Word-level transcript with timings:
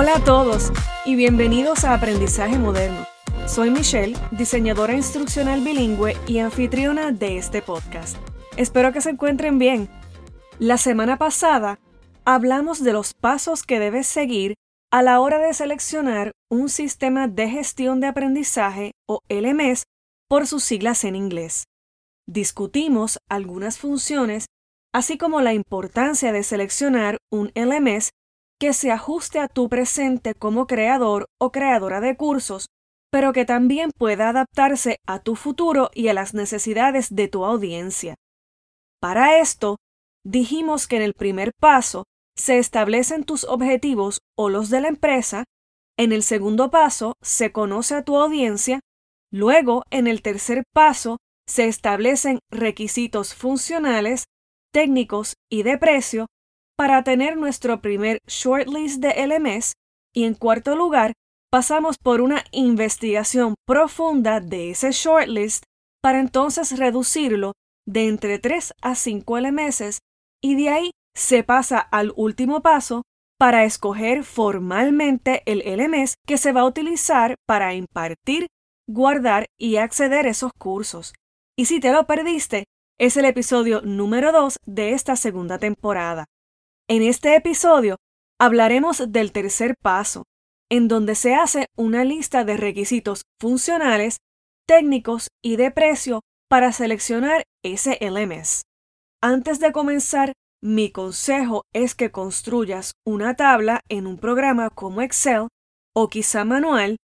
Hola 0.00 0.18
a 0.18 0.24
todos 0.24 0.70
y 1.04 1.16
bienvenidos 1.16 1.82
a 1.82 1.92
Aprendizaje 1.92 2.56
Moderno. 2.56 3.04
Soy 3.48 3.72
Michelle, 3.72 4.16
diseñadora 4.30 4.94
instruccional 4.94 5.60
bilingüe 5.60 6.16
y 6.28 6.38
anfitriona 6.38 7.10
de 7.10 7.36
este 7.36 7.62
podcast. 7.62 8.16
Espero 8.56 8.92
que 8.92 9.00
se 9.00 9.10
encuentren 9.10 9.58
bien. 9.58 9.90
La 10.60 10.78
semana 10.78 11.18
pasada 11.18 11.80
hablamos 12.24 12.84
de 12.84 12.92
los 12.92 13.12
pasos 13.12 13.64
que 13.64 13.80
debes 13.80 14.06
seguir 14.06 14.54
a 14.92 15.02
la 15.02 15.18
hora 15.18 15.40
de 15.40 15.52
seleccionar 15.52 16.30
un 16.48 16.68
sistema 16.68 17.26
de 17.26 17.48
gestión 17.48 17.98
de 17.98 18.06
aprendizaje 18.06 18.92
o 19.08 19.18
LMS 19.28 19.82
por 20.28 20.46
sus 20.46 20.62
siglas 20.62 21.02
en 21.02 21.16
inglés. 21.16 21.64
Discutimos 22.24 23.18
algunas 23.28 23.80
funciones, 23.80 24.46
así 24.94 25.18
como 25.18 25.40
la 25.40 25.54
importancia 25.54 26.30
de 26.30 26.44
seleccionar 26.44 27.16
un 27.32 27.50
LMS 27.56 28.10
que 28.58 28.72
se 28.72 28.90
ajuste 28.90 29.38
a 29.38 29.48
tu 29.48 29.68
presente 29.68 30.34
como 30.34 30.66
creador 30.66 31.26
o 31.38 31.52
creadora 31.52 32.00
de 32.00 32.16
cursos, 32.16 32.68
pero 33.10 33.32
que 33.32 33.44
también 33.44 33.90
pueda 33.96 34.28
adaptarse 34.28 34.98
a 35.06 35.20
tu 35.20 35.36
futuro 35.36 35.90
y 35.94 36.08
a 36.08 36.14
las 36.14 36.34
necesidades 36.34 37.14
de 37.14 37.28
tu 37.28 37.44
audiencia. 37.44 38.16
Para 39.00 39.38
esto, 39.38 39.76
dijimos 40.24 40.86
que 40.86 40.96
en 40.96 41.02
el 41.02 41.14
primer 41.14 41.52
paso 41.58 42.04
se 42.36 42.58
establecen 42.58 43.24
tus 43.24 43.44
objetivos 43.44 44.20
o 44.36 44.48
los 44.48 44.70
de 44.70 44.80
la 44.80 44.88
empresa, 44.88 45.44
en 45.96 46.12
el 46.12 46.22
segundo 46.22 46.70
paso 46.70 47.14
se 47.22 47.52
conoce 47.52 47.94
a 47.94 48.02
tu 48.02 48.16
audiencia, 48.16 48.80
luego 49.32 49.84
en 49.90 50.06
el 50.06 50.22
tercer 50.22 50.64
paso 50.72 51.18
se 51.46 51.66
establecen 51.66 52.40
requisitos 52.50 53.34
funcionales, 53.34 54.24
técnicos 54.72 55.34
y 55.50 55.62
de 55.62 55.78
precio 55.78 56.26
para 56.78 57.02
tener 57.02 57.36
nuestro 57.36 57.80
primer 57.80 58.20
shortlist 58.28 59.02
de 59.02 59.26
LMS 59.26 59.72
y 60.14 60.24
en 60.24 60.34
cuarto 60.34 60.76
lugar, 60.76 61.12
pasamos 61.50 61.98
por 61.98 62.20
una 62.20 62.44
investigación 62.52 63.56
profunda 63.66 64.38
de 64.40 64.70
ese 64.70 64.92
shortlist 64.92 65.64
para 66.00 66.20
entonces 66.20 66.78
reducirlo 66.78 67.54
de 67.84 68.06
entre 68.06 68.38
3 68.38 68.74
a 68.80 68.94
5 68.94 69.40
LMS 69.40 69.98
y 70.40 70.54
de 70.54 70.68
ahí 70.68 70.90
se 71.16 71.42
pasa 71.42 71.80
al 71.80 72.12
último 72.14 72.62
paso 72.62 73.02
para 73.40 73.64
escoger 73.64 74.22
formalmente 74.22 75.42
el 75.46 75.64
LMS 75.66 76.14
que 76.26 76.38
se 76.38 76.52
va 76.52 76.60
a 76.60 76.66
utilizar 76.66 77.34
para 77.44 77.74
impartir, 77.74 78.46
guardar 78.86 79.46
y 79.58 79.76
acceder 79.76 80.26
a 80.26 80.30
esos 80.30 80.52
cursos. 80.56 81.12
Y 81.56 81.64
si 81.64 81.80
te 81.80 81.92
lo 81.92 82.06
perdiste, 82.06 82.66
es 83.00 83.16
el 83.16 83.24
episodio 83.24 83.80
número 83.82 84.30
2 84.30 84.58
de 84.64 84.92
esta 84.92 85.16
segunda 85.16 85.58
temporada. 85.58 86.26
En 86.90 87.02
este 87.02 87.36
episodio 87.36 87.96
hablaremos 88.40 89.12
del 89.12 89.30
tercer 89.30 89.74
paso, 89.82 90.24
en 90.70 90.88
donde 90.88 91.16
se 91.16 91.34
hace 91.34 91.66
una 91.76 92.02
lista 92.02 92.44
de 92.44 92.56
requisitos 92.56 93.24
funcionales, 93.38 94.16
técnicos 94.66 95.28
y 95.44 95.56
de 95.56 95.70
precio 95.70 96.20
para 96.48 96.72
seleccionar 96.72 97.44
ese 97.62 97.98
LMS. 98.00 98.62
Antes 99.22 99.60
de 99.60 99.70
comenzar, 99.70 100.32
mi 100.62 100.90
consejo 100.90 101.64
es 101.74 101.94
que 101.94 102.10
construyas 102.10 102.92
una 103.06 103.36
tabla 103.36 103.82
en 103.90 104.06
un 104.06 104.16
programa 104.16 104.70
como 104.70 105.02
Excel 105.02 105.48
o 105.94 106.08
quizá 106.08 106.46
manual, 106.46 106.96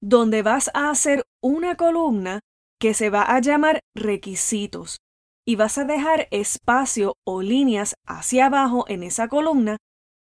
donde 0.00 0.42
vas 0.42 0.70
a 0.72 0.88
hacer 0.88 1.24
una 1.42 1.76
columna 1.76 2.38
que 2.80 2.94
se 2.94 3.10
va 3.10 3.22
a 3.22 3.40
llamar 3.40 3.80
requisitos 3.96 4.98
y 5.46 5.56
vas 5.56 5.78
a 5.78 5.84
dejar 5.84 6.28
espacio 6.30 7.14
o 7.26 7.42
líneas 7.42 7.94
hacia 8.06 8.46
abajo 8.46 8.84
en 8.88 9.02
esa 9.02 9.28
columna 9.28 9.78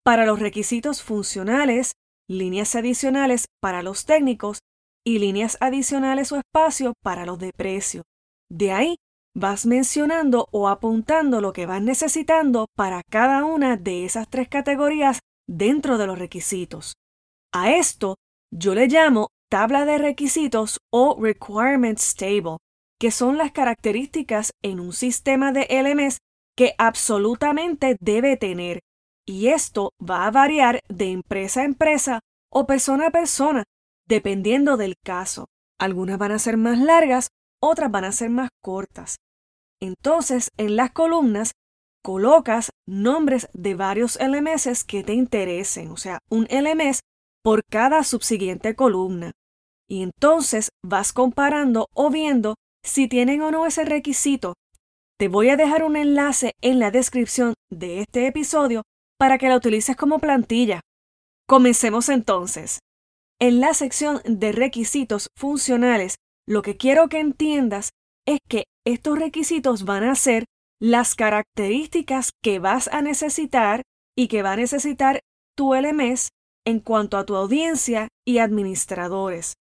para 0.04 0.26
los 0.26 0.40
requisitos 0.40 1.02
funcionales, 1.02 1.92
líneas 2.28 2.74
adicionales 2.74 3.46
para 3.60 3.82
los 3.82 4.04
técnicos 4.04 4.60
y 5.04 5.18
líneas 5.18 5.58
adicionales 5.60 6.32
o 6.32 6.36
espacio 6.36 6.94
para 7.02 7.26
los 7.26 7.38
de 7.38 7.52
precio. 7.52 8.02
De 8.50 8.72
ahí 8.72 8.96
vas 9.34 9.66
mencionando 9.66 10.48
o 10.52 10.68
apuntando 10.68 11.40
lo 11.40 11.52
que 11.52 11.66
vas 11.66 11.82
necesitando 11.82 12.66
para 12.76 13.02
cada 13.10 13.44
una 13.44 13.76
de 13.76 14.04
esas 14.04 14.28
tres 14.28 14.48
categorías 14.48 15.20
dentro 15.48 15.98
de 15.98 16.06
los 16.06 16.18
requisitos. 16.18 16.94
A 17.52 17.72
esto 17.72 18.16
yo 18.50 18.74
le 18.74 18.86
llamo 18.86 19.28
tabla 19.50 19.84
de 19.84 19.98
requisitos 19.98 20.78
o 20.90 21.18
requirements 21.20 22.14
table 22.14 22.58
que 23.02 23.10
son 23.10 23.36
las 23.36 23.50
características 23.50 24.52
en 24.62 24.78
un 24.78 24.92
sistema 24.92 25.50
de 25.50 25.66
LMS 25.68 26.18
que 26.56 26.76
absolutamente 26.78 27.96
debe 27.98 28.36
tener. 28.36 28.78
Y 29.26 29.48
esto 29.48 29.90
va 30.00 30.24
a 30.24 30.30
variar 30.30 30.78
de 30.88 31.10
empresa 31.10 31.62
a 31.62 31.64
empresa 31.64 32.20
o 32.48 32.64
persona 32.64 33.08
a 33.08 33.10
persona, 33.10 33.64
dependiendo 34.06 34.76
del 34.76 34.94
caso. 35.04 35.46
Algunas 35.80 36.16
van 36.16 36.30
a 36.30 36.38
ser 36.38 36.56
más 36.56 36.78
largas, 36.78 37.30
otras 37.60 37.90
van 37.90 38.04
a 38.04 38.12
ser 38.12 38.30
más 38.30 38.50
cortas. 38.62 39.16
Entonces, 39.80 40.50
en 40.56 40.76
las 40.76 40.92
columnas, 40.92 41.54
colocas 42.04 42.70
nombres 42.86 43.48
de 43.52 43.74
varios 43.74 44.16
LMS 44.20 44.84
que 44.84 45.02
te 45.02 45.14
interesen, 45.14 45.90
o 45.90 45.96
sea, 45.96 46.20
un 46.30 46.44
LMS 46.44 47.00
por 47.42 47.62
cada 47.68 48.04
subsiguiente 48.04 48.76
columna. 48.76 49.32
Y 49.88 50.04
entonces 50.04 50.68
vas 50.84 51.12
comparando 51.12 51.88
o 51.94 52.08
viendo 52.08 52.54
si 52.84 53.08
tienen 53.08 53.42
o 53.42 53.50
no 53.50 53.66
ese 53.66 53.84
requisito. 53.84 54.54
Te 55.18 55.28
voy 55.28 55.50
a 55.50 55.56
dejar 55.56 55.84
un 55.84 55.96
enlace 55.96 56.52
en 56.62 56.78
la 56.78 56.90
descripción 56.90 57.54
de 57.70 58.00
este 58.00 58.26
episodio 58.26 58.82
para 59.18 59.38
que 59.38 59.48
la 59.48 59.56
utilices 59.56 59.96
como 59.96 60.18
plantilla. 60.18 60.80
Comencemos 61.46 62.08
entonces. 62.08 62.80
En 63.40 63.60
la 63.60 63.74
sección 63.74 64.20
de 64.24 64.52
requisitos 64.52 65.28
funcionales, 65.36 66.16
lo 66.46 66.62
que 66.62 66.76
quiero 66.76 67.08
que 67.08 67.20
entiendas 67.20 67.90
es 68.26 68.38
que 68.48 68.64
estos 68.84 69.18
requisitos 69.18 69.84
van 69.84 70.04
a 70.04 70.14
ser 70.14 70.44
las 70.80 71.14
características 71.14 72.30
que 72.42 72.58
vas 72.58 72.88
a 72.88 73.02
necesitar 73.02 73.82
y 74.16 74.28
que 74.28 74.42
va 74.42 74.52
a 74.52 74.56
necesitar 74.56 75.20
tu 75.56 75.74
LMS 75.74 76.30
en 76.64 76.80
cuanto 76.80 77.16
a 77.16 77.24
tu 77.24 77.36
audiencia 77.36 78.08
y 78.26 78.38
administradores. 78.38 79.54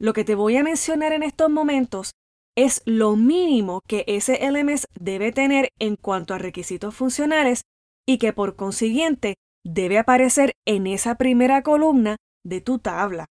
Lo 0.00 0.12
que 0.12 0.24
te 0.24 0.36
voy 0.36 0.56
a 0.56 0.62
mencionar 0.62 1.12
en 1.12 1.24
estos 1.24 1.50
momentos 1.50 2.12
es 2.58 2.82
lo 2.86 3.14
mínimo 3.14 3.82
que 3.86 4.04
ese 4.08 4.40
LMS 4.50 4.88
debe 4.98 5.30
tener 5.30 5.68
en 5.78 5.94
cuanto 5.94 6.34
a 6.34 6.38
requisitos 6.38 6.92
funcionales 6.92 7.62
y 8.04 8.18
que 8.18 8.32
por 8.32 8.56
consiguiente 8.56 9.36
debe 9.64 9.96
aparecer 9.96 10.54
en 10.66 10.88
esa 10.88 11.14
primera 11.14 11.62
columna 11.62 12.16
de 12.44 12.60
tu 12.60 12.80
tabla. 12.80 13.26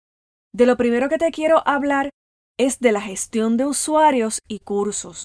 De 0.52 0.66
lo 0.66 0.76
primero 0.76 1.08
que 1.08 1.16
te 1.16 1.30
quiero 1.30 1.66
hablar 1.66 2.10
es 2.58 2.80
de 2.80 2.92
la 2.92 3.00
gestión 3.00 3.56
de 3.56 3.64
usuarios 3.64 4.42
y 4.46 4.58
cursos. 4.58 5.24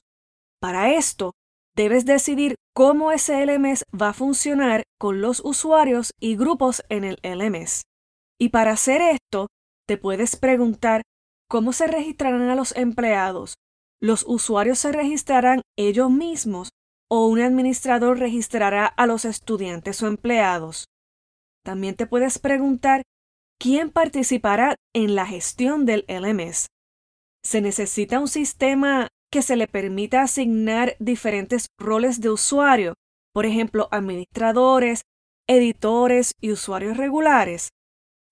Para 0.61 0.93
esto, 0.93 1.33
debes 1.75 2.05
decidir 2.05 2.55
cómo 2.73 3.11
ese 3.11 3.45
LMS 3.45 3.83
va 3.93 4.09
a 4.09 4.13
funcionar 4.13 4.83
con 4.97 5.19
los 5.19 5.41
usuarios 5.43 6.13
y 6.21 6.37
grupos 6.37 6.83
en 6.87 7.03
el 7.03 7.19
LMS. 7.21 7.81
Y 8.39 8.49
para 8.49 8.71
hacer 8.71 9.01
esto, 9.01 9.47
te 9.85 9.97
puedes 9.97 10.37
preguntar 10.37 11.01
cómo 11.49 11.73
se 11.73 11.87
registrarán 11.87 12.49
a 12.49 12.55
los 12.55 12.73
empleados, 12.77 13.55
los 14.01 14.23
usuarios 14.27 14.79
se 14.79 14.91
registrarán 14.91 15.61
ellos 15.77 16.09
mismos 16.09 16.69
o 17.09 17.27
un 17.27 17.41
administrador 17.41 18.19
registrará 18.19 18.85
a 18.85 19.07
los 19.07 19.25
estudiantes 19.25 20.01
o 20.03 20.07
empleados. 20.07 20.85
También 21.63 21.95
te 21.95 22.07
puedes 22.07 22.39
preguntar 22.39 23.03
quién 23.59 23.89
participará 23.89 24.75
en 24.93 25.15
la 25.15 25.25
gestión 25.25 25.85
del 25.85 26.05
LMS. 26.07 26.67
¿Se 27.43 27.61
necesita 27.61 28.19
un 28.19 28.27
sistema 28.27 29.07
que 29.31 29.41
se 29.41 29.55
le 29.55 29.67
permita 29.67 30.21
asignar 30.21 30.95
diferentes 30.99 31.67
roles 31.77 32.21
de 32.21 32.29
usuario, 32.29 32.93
por 33.33 33.45
ejemplo, 33.45 33.87
administradores, 33.91 35.01
editores 35.47 36.33
y 36.39 36.51
usuarios 36.51 36.97
regulares? 36.97 37.69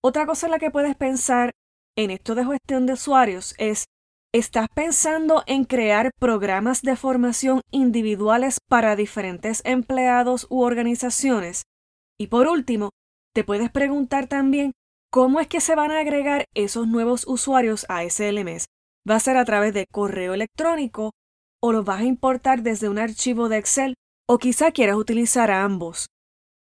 Otra 0.03 0.25
cosa 0.25 0.47
en 0.47 0.51
la 0.51 0.59
que 0.59 0.71
puedes 0.71 0.95
pensar 0.95 1.51
en 1.97 2.11
esto 2.11 2.35
de 2.35 2.45
gestión 2.45 2.85
de 2.85 2.93
usuarios 2.93 3.55
es 3.57 3.85
¿Estás 4.37 4.67
pensando 4.71 5.41
en 5.47 5.63
crear 5.63 6.11
programas 6.19 6.83
de 6.83 6.95
formación 6.95 7.61
individuales 7.71 8.59
para 8.69 8.95
diferentes 8.95 9.63
empleados 9.65 10.45
u 10.51 10.61
organizaciones? 10.61 11.63
Y 12.19 12.27
por 12.27 12.47
último, 12.47 12.91
te 13.33 13.43
puedes 13.43 13.71
preguntar 13.71 14.27
también 14.27 14.73
cómo 15.11 15.39
es 15.39 15.47
que 15.47 15.59
se 15.59 15.73
van 15.73 15.89
a 15.89 16.01
agregar 16.01 16.45
esos 16.53 16.87
nuevos 16.87 17.25
usuarios 17.27 17.87
a 17.89 18.07
SLMS. 18.07 18.67
¿Va 19.09 19.15
a 19.15 19.19
ser 19.19 19.37
a 19.37 19.45
través 19.45 19.73
de 19.73 19.87
correo 19.91 20.35
electrónico 20.35 21.13
o 21.59 21.71
los 21.71 21.83
vas 21.83 22.01
a 22.01 22.05
importar 22.05 22.61
desde 22.61 22.89
un 22.89 22.99
archivo 22.99 23.49
de 23.49 23.57
Excel 23.57 23.95
o 24.29 24.37
quizá 24.37 24.71
quieras 24.71 24.97
utilizar 24.97 25.49
a 25.49 25.63
ambos? 25.63 26.09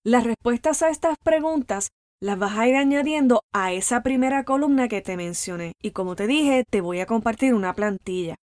Las 0.04 0.22
respuestas 0.22 0.82
a 0.82 0.90
estas 0.90 1.16
preguntas 1.24 1.88
las 2.24 2.38
vas 2.38 2.56
a 2.56 2.66
ir 2.66 2.76
añadiendo 2.76 3.42
a 3.52 3.72
esa 3.72 4.02
primera 4.02 4.44
columna 4.44 4.88
que 4.88 5.02
te 5.02 5.16
mencioné 5.16 5.72
y 5.82 5.90
como 5.90 6.16
te 6.16 6.26
dije, 6.26 6.64
te 6.70 6.80
voy 6.80 7.00
a 7.00 7.06
compartir 7.06 7.52
una 7.54 7.74
plantilla. 7.74 8.36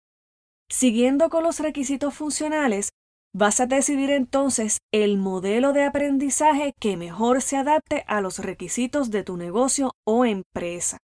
Siguiendo 0.69 1.29
con 1.29 1.43
los 1.43 1.59
requisitos 1.59 2.13
funcionales, 2.13 2.89
Vas 3.31 3.59
a 3.59 3.67
decidir 3.67 4.09
entonces 4.09 4.79
el 4.91 5.19
modelo 5.19 5.71
de 5.71 5.83
aprendizaje 5.83 6.73
que 6.79 6.97
mejor 6.97 7.43
se 7.43 7.57
adapte 7.57 8.03
a 8.07 8.21
los 8.21 8.39
requisitos 8.39 9.11
de 9.11 9.23
tu 9.23 9.37
negocio 9.37 9.91
o 10.03 10.25
empresa. 10.25 10.97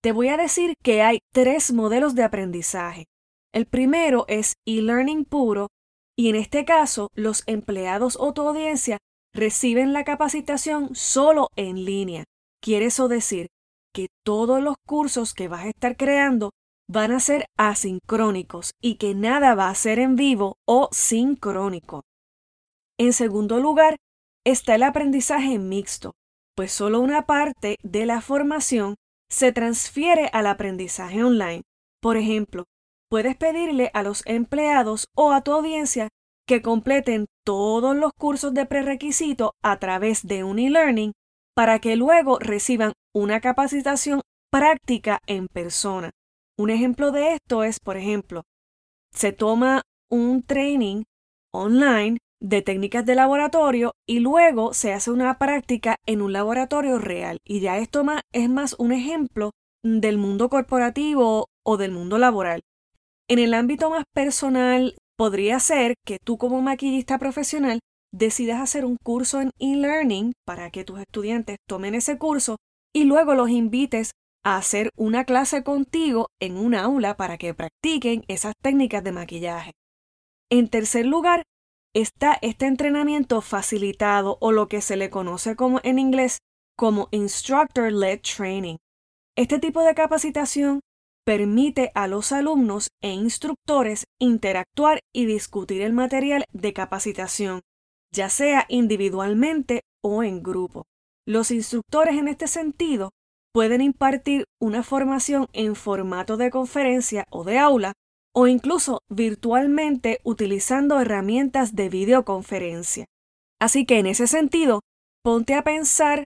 Te 0.00 0.12
voy 0.12 0.28
a 0.28 0.36
decir 0.36 0.74
que 0.84 1.02
hay 1.02 1.18
tres 1.32 1.72
modelos 1.72 2.14
de 2.14 2.22
aprendizaje. 2.22 3.06
El 3.52 3.66
primero 3.66 4.24
es 4.28 4.54
e-learning 4.66 5.24
puro 5.24 5.68
y 6.16 6.28
en 6.28 6.36
este 6.36 6.64
caso 6.64 7.08
los 7.14 7.42
empleados 7.46 8.16
o 8.20 8.32
tu 8.32 8.42
audiencia 8.46 8.98
reciben 9.34 9.92
la 9.92 10.04
capacitación 10.04 10.94
solo 10.94 11.48
en 11.56 11.84
línea. 11.84 12.24
Quiere 12.62 12.86
eso 12.86 13.08
decir 13.08 13.48
que 13.92 14.08
todos 14.24 14.62
los 14.62 14.76
cursos 14.86 15.34
que 15.34 15.48
vas 15.48 15.64
a 15.64 15.68
estar 15.68 15.96
creando 15.96 16.50
van 16.88 17.12
a 17.12 17.20
ser 17.20 17.46
asincrónicos 17.56 18.72
y 18.80 18.96
que 18.96 19.14
nada 19.14 19.54
va 19.54 19.68
a 19.68 19.74
ser 19.74 19.98
en 19.98 20.16
vivo 20.16 20.56
o 20.66 20.88
sincrónico. 20.92 22.02
En 22.98 23.12
segundo 23.12 23.58
lugar, 23.58 23.96
está 24.44 24.74
el 24.74 24.82
aprendizaje 24.82 25.58
mixto, 25.58 26.12
pues 26.54 26.72
solo 26.72 27.00
una 27.00 27.26
parte 27.26 27.76
de 27.82 28.06
la 28.06 28.20
formación 28.20 28.96
se 29.30 29.52
transfiere 29.52 30.28
al 30.32 30.46
aprendizaje 30.46 31.24
online. 31.24 31.62
Por 32.00 32.16
ejemplo, 32.16 32.64
puedes 33.08 33.36
pedirle 33.36 33.90
a 33.94 34.02
los 34.02 34.22
empleados 34.26 35.06
o 35.16 35.32
a 35.32 35.40
tu 35.40 35.52
audiencia 35.52 36.08
que 36.46 36.62
completen 36.62 37.26
todos 37.44 37.96
los 37.96 38.12
cursos 38.12 38.54
de 38.54 38.66
prerequisito 38.66 39.52
a 39.62 39.78
través 39.78 40.26
de 40.26 40.44
un 40.44 40.58
e-learning 40.58 41.12
para 41.54 41.78
que 41.78 41.96
luego 41.96 42.38
reciban 42.38 42.92
una 43.14 43.40
capacitación 43.40 44.20
práctica 44.50 45.20
en 45.26 45.48
persona. 45.48 46.10
Un 46.58 46.70
ejemplo 46.70 47.10
de 47.10 47.34
esto 47.34 47.64
es, 47.64 47.80
por 47.80 47.96
ejemplo, 47.96 48.42
se 49.12 49.32
toma 49.32 49.82
un 50.10 50.42
training 50.42 51.04
online 51.52 52.18
de 52.40 52.62
técnicas 52.62 53.06
de 53.06 53.14
laboratorio 53.14 53.92
y 54.06 54.18
luego 54.18 54.74
se 54.74 54.92
hace 54.92 55.10
una 55.10 55.38
práctica 55.38 55.96
en 56.06 56.20
un 56.20 56.32
laboratorio 56.32 56.98
real. 56.98 57.38
Y 57.44 57.60
ya 57.60 57.78
esto 57.78 58.04
es 58.32 58.50
más 58.50 58.76
un 58.78 58.92
ejemplo 58.92 59.52
del 59.82 60.18
mundo 60.18 60.48
corporativo 60.48 61.46
o 61.64 61.76
del 61.76 61.92
mundo 61.92 62.18
laboral. 62.18 62.62
En 63.28 63.38
el 63.38 63.54
ámbito 63.54 63.88
más 63.88 64.04
personal, 64.12 64.94
podría 65.16 65.60
ser 65.60 65.94
que 66.04 66.18
tú 66.18 66.38
como 66.38 66.60
maquillista 66.62 67.18
profesional 67.18 67.80
decidas 68.12 68.60
hacer 68.60 68.84
un 68.84 68.96
curso 68.96 69.40
en 69.40 69.50
e-learning 69.58 70.32
para 70.44 70.70
que 70.70 70.84
tus 70.84 71.00
estudiantes 71.00 71.56
tomen 71.68 71.94
ese 71.94 72.18
curso 72.18 72.56
y 72.94 73.04
luego 73.04 73.34
los 73.34 73.50
invites 73.50 74.12
a 74.44 74.56
hacer 74.56 74.90
una 74.96 75.24
clase 75.24 75.64
contigo 75.64 76.28
en 76.40 76.56
un 76.56 76.74
aula 76.74 77.16
para 77.16 77.38
que 77.38 77.54
practiquen 77.54 78.24
esas 78.28 78.54
técnicas 78.62 79.02
de 79.02 79.12
maquillaje. 79.12 79.72
En 80.50 80.68
tercer 80.68 81.06
lugar, 81.06 81.42
está 81.94 82.38
este 82.42 82.66
entrenamiento 82.66 83.40
facilitado 83.40 84.36
o 84.40 84.52
lo 84.52 84.68
que 84.68 84.80
se 84.80 84.96
le 84.96 85.10
conoce 85.10 85.56
como 85.56 85.80
en 85.82 85.98
inglés 85.98 86.38
como 86.76 87.08
Instructor-Led 87.12 88.20
Training. 88.20 88.76
Este 89.36 89.58
tipo 89.58 89.82
de 89.82 89.94
capacitación 89.94 90.80
permite 91.24 91.90
a 91.94 92.06
los 92.06 92.32
alumnos 92.32 92.90
e 93.02 93.10
instructores 93.10 94.04
interactuar 94.20 95.00
y 95.12 95.26
discutir 95.26 95.82
el 95.82 95.92
material 95.92 96.44
de 96.52 96.72
capacitación, 96.72 97.62
ya 98.12 98.28
sea 98.28 98.66
individualmente 98.68 99.82
o 100.02 100.22
en 100.22 100.42
grupo. 100.42 100.84
Los 101.26 101.50
instructores 101.50 102.16
en 102.16 102.28
este 102.28 102.46
sentido 102.46 103.10
pueden 103.52 103.80
impartir 103.80 104.44
una 104.60 104.82
formación 104.82 105.46
en 105.52 105.74
formato 105.76 106.36
de 106.36 106.50
conferencia 106.50 107.24
o 107.30 107.44
de 107.44 107.58
aula 107.58 107.92
o 108.34 108.46
incluso 108.48 108.98
virtualmente 109.08 110.18
utilizando 110.24 111.00
herramientas 111.00 111.74
de 111.74 111.88
videoconferencia. 111.88 113.06
Así 113.60 113.86
que 113.86 114.00
en 114.00 114.06
ese 114.06 114.26
sentido, 114.26 114.80
ponte 115.22 115.54
a 115.54 115.62
pensar 115.62 116.24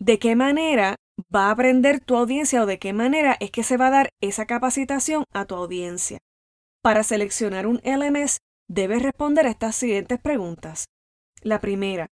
de 0.00 0.18
qué 0.18 0.34
manera 0.34 0.96
va 1.34 1.46
a 1.46 1.50
aprender 1.50 2.00
tu 2.00 2.16
audiencia 2.16 2.62
o 2.62 2.66
de 2.66 2.78
qué 2.78 2.92
manera 2.92 3.36
es 3.40 3.50
que 3.50 3.62
se 3.62 3.76
va 3.76 3.88
a 3.88 3.90
dar 3.90 4.10
esa 4.20 4.46
capacitación 4.46 5.24
a 5.32 5.44
tu 5.44 5.54
audiencia. 5.54 6.18
Para 6.82 7.02
seleccionar 7.02 7.66
un 7.66 7.80
LMS, 7.84 8.38
debes 8.68 9.02
responder 9.02 9.46
a 9.46 9.50
estas 9.50 9.76
siguientes 9.76 10.20
preguntas. 10.20 10.86
La 11.42 11.60
primera, 11.60 12.08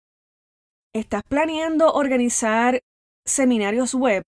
¿estás 0.95 1.23
planeando 1.29 1.93
organizar 1.93 2.81
seminarios 3.27 3.95
web 3.95 4.23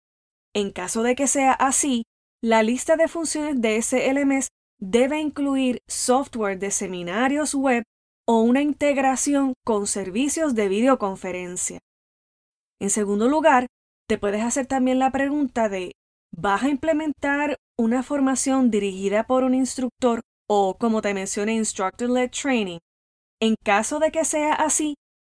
en 0.54 0.72
caso 0.72 1.04
de 1.04 1.16
que 1.16 1.28
sea 1.28 1.54
así, 1.54 2.04
la 2.44 2.64
lista 2.64 2.98
de 2.98 3.08
funciones 3.08 3.62
de 3.62 3.78
ese 3.78 4.12
LMS 4.12 4.50
debe 4.80 5.20
incluir 5.20 5.80
software 5.88 6.60
de 6.60 6.72
seminarios 6.72 7.54
web 7.54 7.84
o 8.28 8.42
una 8.42 8.62
integración 8.62 9.54
con 9.64 9.88
servicios 9.88 10.54
de 10.56 10.68
videoconferencia. 10.68 11.80
En 12.80 12.90
segundo 12.90 13.30
lugar, 13.30 13.68
te 14.12 14.18
puedes 14.18 14.44
hacer 14.44 14.66
también 14.66 15.00
la 15.00 15.10
pregunta 15.10 15.70
de, 15.70 15.94
¿vas 16.36 16.64
a 16.64 16.70
implementar 16.70 17.56
una 17.80 18.04
formación 18.04 18.70
dirigida 18.70 19.24
por 19.26 19.46
un 19.46 19.56
instructor 19.56 20.20
o, 20.50 20.76
como 20.78 21.02
te 21.02 21.14
mencioné, 21.14 21.54
Instructor-Led 21.54 22.30
Training? 22.30 22.80
En 23.40 23.56
caso 23.64 24.00
de 24.00 24.12
que 24.12 24.26
sea 24.26 24.52
así, 24.52 24.96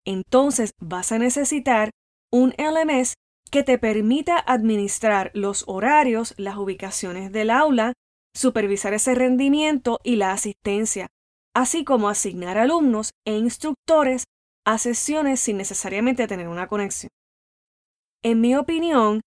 entonces 0.06 0.70
vas 0.80 1.12
a 1.12 1.18
necesitar 1.18 1.90
un 2.32 2.54
LMS 2.56 3.12
que 3.50 3.62
te 3.62 3.76
permita 3.76 4.38
administrar 4.38 5.30
los 5.34 5.64
horarios, 5.66 6.32
las 6.38 6.56
ubicaciones 6.56 7.30
del 7.30 7.50
aula, 7.50 7.92
supervisar 8.34 8.94
ese 8.94 9.14
rendimiento 9.14 10.00
y 10.02 10.16
la 10.16 10.32
asistencia, 10.32 11.08
así 11.54 11.84
como 11.84 12.08
asignar 12.08 12.56
alumnos 12.56 13.10
e 13.26 13.36
instructores 13.36 14.24
a 14.64 14.78
sesiones 14.78 15.40
sin 15.40 15.58
necesariamente 15.58 16.26
tener 16.26 16.48
una 16.48 16.68
conexión. 16.68 17.10
En 18.24 18.40
mi 18.40 18.54
opinión, 18.54 19.20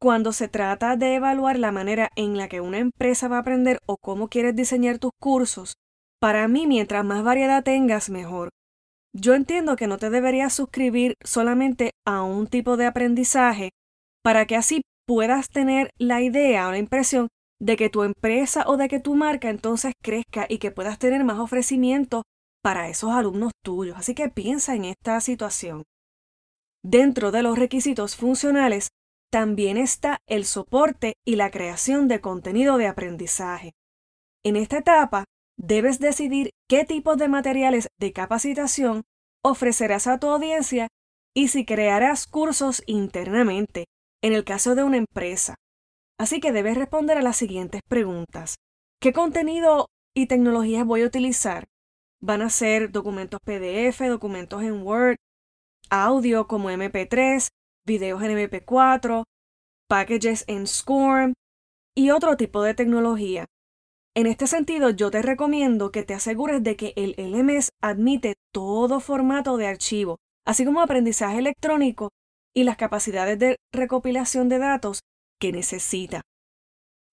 cuando 0.00 0.32
se 0.32 0.48
trata 0.48 0.96
de 0.96 1.14
evaluar 1.14 1.56
la 1.56 1.70
manera 1.70 2.10
en 2.16 2.36
la 2.36 2.48
que 2.48 2.60
una 2.60 2.78
empresa 2.78 3.28
va 3.28 3.36
a 3.36 3.40
aprender 3.40 3.78
o 3.86 3.96
cómo 3.96 4.28
quieres 4.28 4.56
diseñar 4.56 4.98
tus 4.98 5.12
cursos, 5.20 5.74
para 6.20 6.48
mí 6.48 6.66
mientras 6.66 7.04
más 7.04 7.22
variedad 7.22 7.62
tengas, 7.62 8.10
mejor. 8.10 8.48
Yo 9.14 9.34
entiendo 9.34 9.76
que 9.76 9.86
no 9.86 9.98
te 9.98 10.10
deberías 10.10 10.52
suscribir 10.52 11.14
solamente 11.22 11.92
a 12.04 12.24
un 12.24 12.48
tipo 12.48 12.76
de 12.76 12.86
aprendizaje 12.86 13.70
para 14.24 14.46
que 14.46 14.56
así 14.56 14.82
puedas 15.06 15.48
tener 15.48 15.90
la 15.96 16.20
idea 16.20 16.66
o 16.66 16.72
la 16.72 16.78
impresión 16.78 17.28
de 17.60 17.76
que 17.76 17.88
tu 17.88 18.02
empresa 18.02 18.64
o 18.66 18.76
de 18.76 18.88
que 18.88 18.98
tu 18.98 19.14
marca 19.14 19.48
entonces 19.48 19.92
crezca 20.02 20.46
y 20.48 20.58
que 20.58 20.72
puedas 20.72 20.98
tener 20.98 21.22
más 21.22 21.38
ofrecimiento 21.38 22.24
para 22.64 22.88
esos 22.88 23.12
alumnos 23.12 23.52
tuyos. 23.62 23.96
Así 23.96 24.16
que 24.16 24.28
piensa 24.28 24.74
en 24.74 24.86
esta 24.86 25.20
situación. 25.20 25.84
Dentro 26.84 27.32
de 27.32 27.42
los 27.42 27.58
requisitos 27.58 28.14
funcionales 28.14 28.90
también 29.32 29.78
está 29.78 30.18
el 30.28 30.44
soporte 30.44 31.14
y 31.24 31.36
la 31.36 31.50
creación 31.50 32.08
de 32.08 32.20
contenido 32.20 32.76
de 32.76 32.86
aprendizaje. 32.86 33.72
En 34.44 34.56
esta 34.56 34.78
etapa 34.78 35.24
debes 35.56 35.98
decidir 35.98 36.50
qué 36.68 36.84
tipo 36.84 37.16
de 37.16 37.28
materiales 37.28 37.88
de 37.98 38.12
capacitación 38.12 39.02
ofrecerás 39.42 40.06
a 40.06 40.18
tu 40.18 40.28
audiencia 40.28 40.88
y 41.34 41.48
si 41.48 41.64
crearás 41.64 42.26
cursos 42.26 42.82
internamente, 42.86 43.86
en 44.22 44.34
el 44.34 44.44
caso 44.44 44.74
de 44.74 44.84
una 44.84 44.98
empresa. 44.98 45.54
Así 46.18 46.38
que 46.38 46.52
debes 46.52 46.76
responder 46.76 47.16
a 47.16 47.22
las 47.22 47.38
siguientes 47.38 47.80
preguntas. 47.88 48.56
¿Qué 49.00 49.14
contenido 49.14 49.86
y 50.14 50.26
tecnologías 50.26 50.84
voy 50.84 51.00
a 51.00 51.06
utilizar? 51.06 51.64
¿Van 52.20 52.42
a 52.42 52.50
ser 52.50 52.92
documentos 52.92 53.40
PDF, 53.42 54.00
documentos 54.06 54.62
en 54.62 54.82
Word, 54.82 55.16
audio 56.02 56.46
como 56.46 56.70
MP3, 56.70 57.48
videos 57.86 58.22
en 58.22 58.32
MP4, 58.32 59.24
packages 59.88 60.44
en 60.48 60.66
SCORM 60.66 61.34
y 61.96 62.10
otro 62.10 62.36
tipo 62.36 62.62
de 62.62 62.74
tecnología? 62.74 63.46
En 64.16 64.26
este 64.26 64.46
sentido, 64.46 64.90
yo 64.90 65.10
te 65.10 65.22
recomiendo 65.22 65.90
que 65.90 66.04
te 66.04 66.14
asegures 66.14 66.62
de 66.62 66.76
que 66.76 66.92
el 66.96 67.14
LMS 67.16 67.70
admite 67.82 68.34
todo 68.52 69.00
formato 69.00 69.56
de 69.56 69.66
archivo, 69.66 70.18
así 70.46 70.64
como 70.64 70.80
aprendizaje 70.80 71.38
electrónico 71.38 72.10
y 72.54 72.64
las 72.64 72.76
capacidades 72.76 73.38
de 73.38 73.56
recopilación 73.72 74.48
de 74.48 74.58
datos 74.58 75.00
que 75.40 75.52
necesita. 75.52 76.22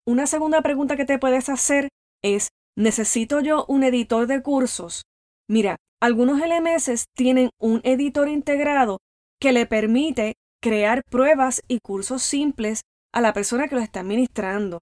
Una 0.07 0.25
segunda 0.25 0.61
pregunta 0.61 0.95
que 0.97 1.05
te 1.05 1.19
puedes 1.19 1.49
hacer 1.49 1.89
es, 2.23 2.49
¿necesito 2.75 3.41
yo 3.41 3.65
un 3.67 3.83
editor 3.83 4.25
de 4.25 4.41
cursos? 4.41 5.03
Mira, 5.49 5.77
algunos 6.01 6.39
LMS 6.39 7.05
tienen 7.15 7.49
un 7.59 7.81
editor 7.83 8.27
integrado 8.29 8.99
que 9.39 9.51
le 9.51 9.65
permite 9.65 10.35
crear 10.61 11.03
pruebas 11.09 11.63
y 11.67 11.79
cursos 11.79 12.21
simples 12.21 12.81
a 13.13 13.21
la 13.21 13.33
persona 13.33 13.67
que 13.67 13.75
lo 13.75 13.81
está 13.81 14.01
administrando. 14.01 14.79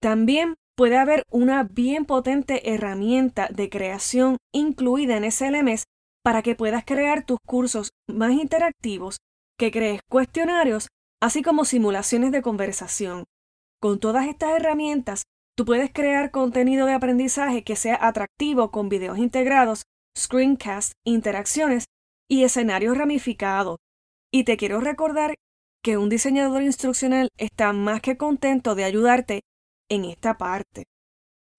También 0.00 0.54
puede 0.76 0.96
haber 0.96 1.22
una 1.30 1.64
bien 1.64 2.06
potente 2.06 2.72
herramienta 2.72 3.48
de 3.48 3.68
creación 3.68 4.38
incluida 4.52 5.16
en 5.16 5.30
SLMS 5.30 5.84
para 6.24 6.42
que 6.42 6.54
puedas 6.54 6.84
crear 6.84 7.24
tus 7.24 7.38
cursos 7.46 7.90
más 8.08 8.32
interactivos, 8.32 9.18
que 9.58 9.70
crees 9.70 10.00
cuestionarios, 10.08 10.88
así 11.20 11.42
como 11.42 11.64
simulaciones 11.64 12.32
de 12.32 12.42
conversación. 12.42 13.24
Con 13.80 14.00
todas 14.00 14.26
estas 14.26 14.56
herramientas 14.56 15.24
Tú 15.54 15.64
puedes 15.66 15.92
crear 15.92 16.30
contenido 16.30 16.86
de 16.86 16.94
aprendizaje 16.94 17.62
que 17.62 17.76
sea 17.76 17.98
atractivo 18.00 18.70
con 18.70 18.88
videos 18.88 19.18
integrados, 19.18 19.82
screencasts, 20.18 20.94
interacciones 21.04 21.84
y 22.28 22.44
escenarios 22.44 22.96
ramificados. 22.96 23.76
Y 24.32 24.44
te 24.44 24.56
quiero 24.56 24.80
recordar 24.80 25.34
que 25.82 25.98
un 25.98 26.08
diseñador 26.08 26.62
instruccional 26.62 27.28
está 27.36 27.72
más 27.72 28.00
que 28.00 28.16
contento 28.16 28.74
de 28.74 28.84
ayudarte 28.84 29.40
en 29.90 30.06
esta 30.06 30.38
parte. 30.38 30.84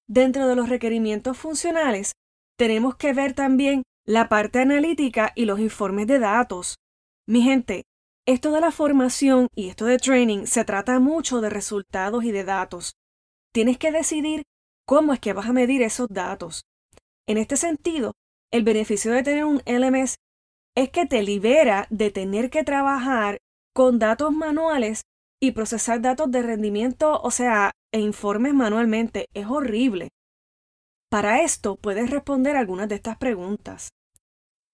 Dentro 0.08 0.48
de 0.48 0.56
los 0.56 0.70
requerimientos 0.70 1.38
funcionales, 1.38 2.14
tenemos 2.58 2.96
que 2.96 3.14
ver 3.14 3.34
también 3.34 3.84
la 4.06 4.28
parte 4.28 4.60
analítica 4.60 5.32
y 5.36 5.46
los 5.46 5.60
informes 5.60 6.08
de 6.08 6.20
datos. 6.20 6.78
Mi 7.28 7.42
gente, 7.42 7.84
esto 8.26 8.52
de 8.52 8.62
la 8.62 8.72
formación 8.72 9.48
y 9.56 9.70
esto 9.70 9.86
de 9.86 9.98
training 9.98 10.46
se 10.46 10.66
trata 10.66 11.00
mucho 11.00 11.42
de 11.42 11.50
resultados 11.50 12.24
y 12.24 12.32
de 12.32 12.44
datos. 12.44 12.94
Tienes 13.54 13.78
que 13.78 13.92
decidir 13.92 14.44
cómo 14.88 15.14
es 15.14 15.20
que 15.20 15.34
vas 15.34 15.48
a 15.48 15.54
medir 15.54 15.84
esos 15.84 16.08
datos. 16.10 16.64
En 17.28 17.38
este 17.38 17.56
sentido, 17.56 18.14
el 18.52 18.64
beneficio 18.64 19.12
de 19.12 19.24
tener 19.24 19.46
un 19.46 19.62
LMS 19.66 20.16
es 20.76 20.90
que 20.90 21.06
te 21.06 21.22
libera 21.22 21.86
de 21.92 22.10
tener 22.10 22.50
que 22.50 22.64
trabajar 22.64 23.38
con 23.76 24.00
datos 24.00 24.32
manuales 24.32 25.04
y 25.40 25.52
procesar 25.52 26.02
datos 26.02 26.32
de 26.32 26.42
rendimiento, 26.42 27.22
o 27.22 27.30
sea, 27.30 27.72
e 27.94 28.00
informes 28.00 28.56
manualmente. 28.56 29.28
Es 29.34 29.46
horrible. 29.46 30.10
Para 31.12 31.44
esto 31.44 31.76
puedes 31.76 32.10
responder 32.10 32.56
algunas 32.56 32.90
de 32.90 32.96
estas 32.96 33.18
preguntas. 33.18 33.90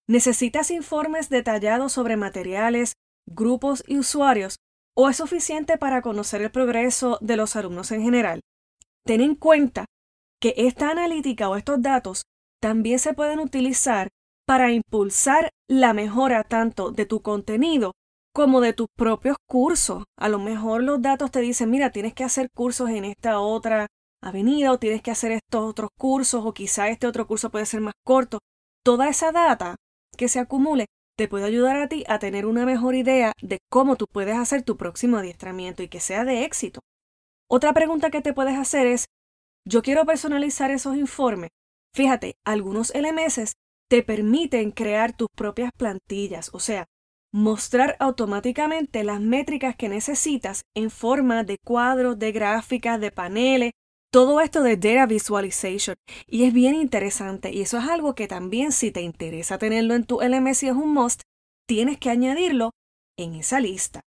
¿Necesitas 0.07 0.71
informes 0.71 1.29
detallados 1.29 1.91
sobre 1.91 2.15
materiales, 2.15 2.93
grupos 3.27 3.83
y 3.87 3.97
usuarios 3.97 4.55
o 4.95 5.09
es 5.09 5.17
suficiente 5.17 5.77
para 5.77 6.01
conocer 6.01 6.41
el 6.41 6.51
progreso 6.51 7.17
de 7.21 7.35
los 7.35 7.57
alumnos 7.57 7.91
en 7.91 8.03
general? 8.03 8.39
Ten 9.05 9.21
en 9.21 9.35
cuenta 9.35 9.85
que 10.39 10.53
esta 10.57 10.91
analítica 10.91 11.49
o 11.49 11.55
estos 11.55 11.81
datos 11.81 12.23
también 12.61 12.99
se 12.99 13.13
pueden 13.13 13.39
utilizar 13.39 14.09
para 14.45 14.71
impulsar 14.71 15.49
la 15.67 15.93
mejora 15.93 16.43
tanto 16.43 16.91
de 16.91 17.05
tu 17.05 17.21
contenido 17.21 17.93
como 18.33 18.61
de 18.61 18.73
tus 18.73 18.87
propios 18.95 19.37
cursos. 19.47 20.03
A 20.17 20.29
lo 20.29 20.39
mejor 20.39 20.83
los 20.83 21.01
datos 21.01 21.31
te 21.31 21.41
dicen, 21.41 21.69
mira, 21.69 21.91
tienes 21.91 22.13
que 22.13 22.23
hacer 22.23 22.49
cursos 22.51 22.89
en 22.89 23.05
esta 23.05 23.39
otra 23.39 23.87
avenida 24.21 24.71
o 24.71 24.79
tienes 24.79 25.01
que 25.01 25.11
hacer 25.11 25.31
estos 25.31 25.61
otros 25.61 25.89
cursos 25.97 26.45
o 26.45 26.53
quizá 26.53 26.89
este 26.89 27.07
otro 27.07 27.27
curso 27.27 27.49
puede 27.49 27.65
ser 27.65 27.81
más 27.81 27.93
corto. 28.03 28.39
Toda 28.83 29.09
esa 29.09 29.31
data 29.31 29.75
que 30.17 30.27
se 30.27 30.39
acumule 30.39 30.85
te 31.17 31.27
puede 31.27 31.45
ayudar 31.45 31.77
a 31.77 31.89
ti 31.89 32.03
a 32.07 32.19
tener 32.19 32.45
una 32.45 32.65
mejor 32.65 32.95
idea 32.95 33.33
de 33.41 33.59
cómo 33.69 33.97
tú 33.97 34.05
puedes 34.11 34.37
hacer 34.37 34.63
tu 34.63 34.77
próximo 34.77 35.17
adiestramiento 35.17 35.83
y 35.83 35.89
que 35.89 35.99
sea 35.99 36.23
de 36.23 36.43
éxito. 36.43 36.79
Otra 37.51 37.73
pregunta 37.73 38.11
que 38.11 38.21
te 38.21 38.33
puedes 38.33 38.57
hacer 38.57 38.85
es, 38.85 39.05
yo 39.65 39.81
quiero 39.81 40.05
personalizar 40.05 40.69
esos 40.69 40.95
informes. 40.95 41.49
Fíjate, 41.95 42.35
algunos 42.45 42.93
LMS 42.93 43.53
te 43.89 44.03
permiten 44.03 44.71
crear 44.71 45.13
tus 45.13 45.29
propias 45.35 45.71
plantillas, 45.75 46.51
o 46.53 46.59
sea, 46.59 46.85
mostrar 47.33 47.95
automáticamente 47.99 49.03
las 49.03 49.19
métricas 49.19 49.75
que 49.75 49.89
necesitas 49.89 50.61
en 50.75 50.91
forma 50.91 51.43
de 51.43 51.57
cuadros, 51.57 52.19
de 52.19 52.31
gráficas, 52.31 52.99
de 52.99 53.11
paneles, 53.11 53.71
todo 54.11 54.41
esto 54.41 54.61
de 54.61 54.77
Data 54.77 55.07
Visualization. 55.07 55.95
Y 56.27 56.43
es 56.43 56.53
bien 56.53 56.75
interesante 56.75 57.51
y 57.51 57.61
eso 57.61 57.79
es 57.79 57.85
algo 57.85 58.13
que 58.13 58.27
también 58.27 58.71
si 58.71 58.91
te 58.91 59.01
interesa 59.01 59.57
tenerlo 59.57 59.95
en 59.95 60.05
tu 60.05 60.21
LMS 60.21 60.63
y 60.63 60.67
es 60.67 60.75
un 60.75 60.93
must, 60.93 61.21
tienes 61.67 61.97
que 61.97 62.11
añadirlo 62.11 62.71
en 63.17 63.33
esa 63.35 63.59
lista. 63.59 64.01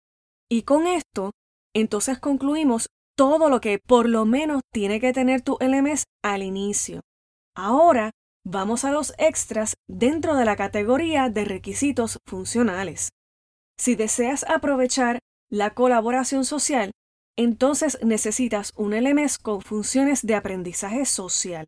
Y 0.49 0.63
con 0.63 0.85
esto, 0.85 1.31
entonces 1.73 2.19
concluimos 2.19 2.87
todo 3.21 3.49
lo 3.49 3.61
que 3.61 3.77
por 3.77 4.09
lo 4.09 4.25
menos 4.25 4.61
tiene 4.73 4.99
que 4.99 5.13
tener 5.13 5.41
tu 5.41 5.57
LMS 5.61 6.03
al 6.23 6.41
inicio. 6.43 7.01
Ahora 7.55 8.11
Vamos 8.43 8.85
a 8.85 8.91
los 8.91 9.13
extras 9.19 9.75
dentro 9.87 10.35
de 10.35 10.45
la 10.45 10.55
categoría 10.55 11.29
de 11.29 11.45
requisitos 11.45 12.17
funcionales. 12.25 13.09
Si 13.77 13.93
deseas 13.93 14.43
aprovechar 14.49 15.19
la 15.51 15.75
colaboración 15.75 16.43
social, 16.43 16.89
entonces 17.37 17.99
necesitas 18.03 18.73
un 18.75 18.95
LMS 18.95 19.37
con 19.37 19.61
funciones 19.61 20.25
de 20.25 20.33
aprendizaje 20.33 21.05
social. 21.05 21.67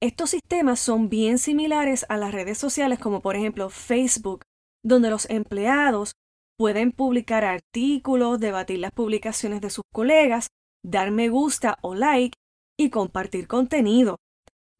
Estos 0.00 0.30
sistemas 0.30 0.78
son 0.78 1.08
bien 1.08 1.38
similares 1.38 2.06
a 2.08 2.16
las 2.16 2.32
redes 2.32 2.58
sociales 2.58 3.00
como 3.00 3.20
por 3.20 3.34
ejemplo 3.34 3.68
Facebook, 3.68 4.42
donde 4.84 5.10
los 5.10 5.28
empleados 5.28 6.12
pueden 6.56 6.92
publicar 6.92 7.44
artículos, 7.44 8.38
debatir 8.38 8.78
las 8.78 8.92
publicaciones 8.92 9.60
de 9.60 9.70
sus 9.70 9.84
colegas, 9.92 10.46
dar 10.86 11.10
me 11.10 11.28
gusta 11.28 11.78
o 11.82 11.94
like 11.94 12.38
y 12.78 12.90
compartir 12.90 13.48
contenido 13.48 14.16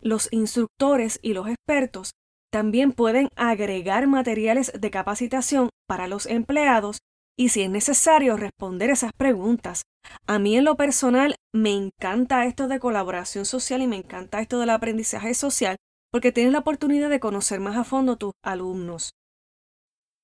los 0.01 0.29
instructores 0.33 1.19
y 1.23 1.33
los 1.33 1.49
expertos 1.49 2.13
también 2.53 2.93
pueden 2.93 3.29
agregar 3.37 4.07
materiales 4.07 4.73
de 4.79 4.91
capacitación 4.91 5.71
para 5.87 6.07
los 6.07 6.27
empleados 6.27 6.99
y 7.37 7.51
si 7.51 7.63
es 7.63 7.71
necesario 7.71 8.37
responder 8.37 8.91
esas 8.91 9.13
preguntas. 9.13 9.83
A 10.27 10.39
mí 10.39 10.57
en 10.57 10.65
lo 10.65 10.77
personal 10.77 11.35
me 11.53 11.73
encanta 11.75 12.47
esto 12.47 12.69
de 12.69 12.79
colaboración 12.79 13.45
social 13.45 13.83
y 13.83 13.87
me 13.87 13.97
encanta 13.97 14.41
esto 14.41 14.59
del 14.59 14.71
aprendizaje 14.71 15.35
social 15.35 15.77
porque 16.11 16.33
tienes 16.33 16.53
la 16.53 16.61
oportunidad 16.61 17.11
de 17.11 17.21
conocer 17.21 17.61
más 17.61 17.77
a 17.77 17.85
fondo 17.85 18.13
a 18.13 18.17
tus 18.17 18.33
alumnos. 18.43 19.11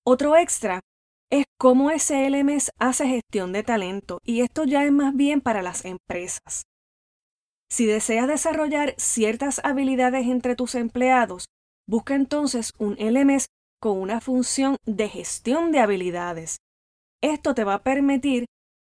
Otro 0.07 0.37
extra 0.37 0.81
es 1.33 1.47
cómo 1.59 1.91
SLMS 1.91 2.71
hace 2.79 3.07
gestión 3.09 3.53
de 3.53 3.63
talento 3.63 4.21
y 4.23 4.43
esto 4.43 4.65
ya 4.65 4.85
es 4.85 4.93
más 4.93 5.17
bien 5.17 5.41
para 5.41 5.63
las 5.63 5.87
empresas. 5.87 6.67
Si 7.71 7.87
deseas 7.87 8.29
desarrollar 8.29 8.95
ciertas 8.99 9.59
habilidades 9.65 10.27
entre 10.27 10.55
tus 10.57 10.75
empleados, 10.75 11.47
busca 11.89 12.15
entonces 12.15 12.75
un 12.79 12.97
LMS 12.99 13.47
con 13.81 13.99
una 13.99 14.21
función 14.21 14.77
de 14.85 15.09
gestión 15.09 15.73
de 15.73 15.79
habilidades. 15.81 16.59
Esto 17.23 17.55
te 17.55 17.65
va 17.65 17.75
a 17.75 17.83
permitir 17.83 18.45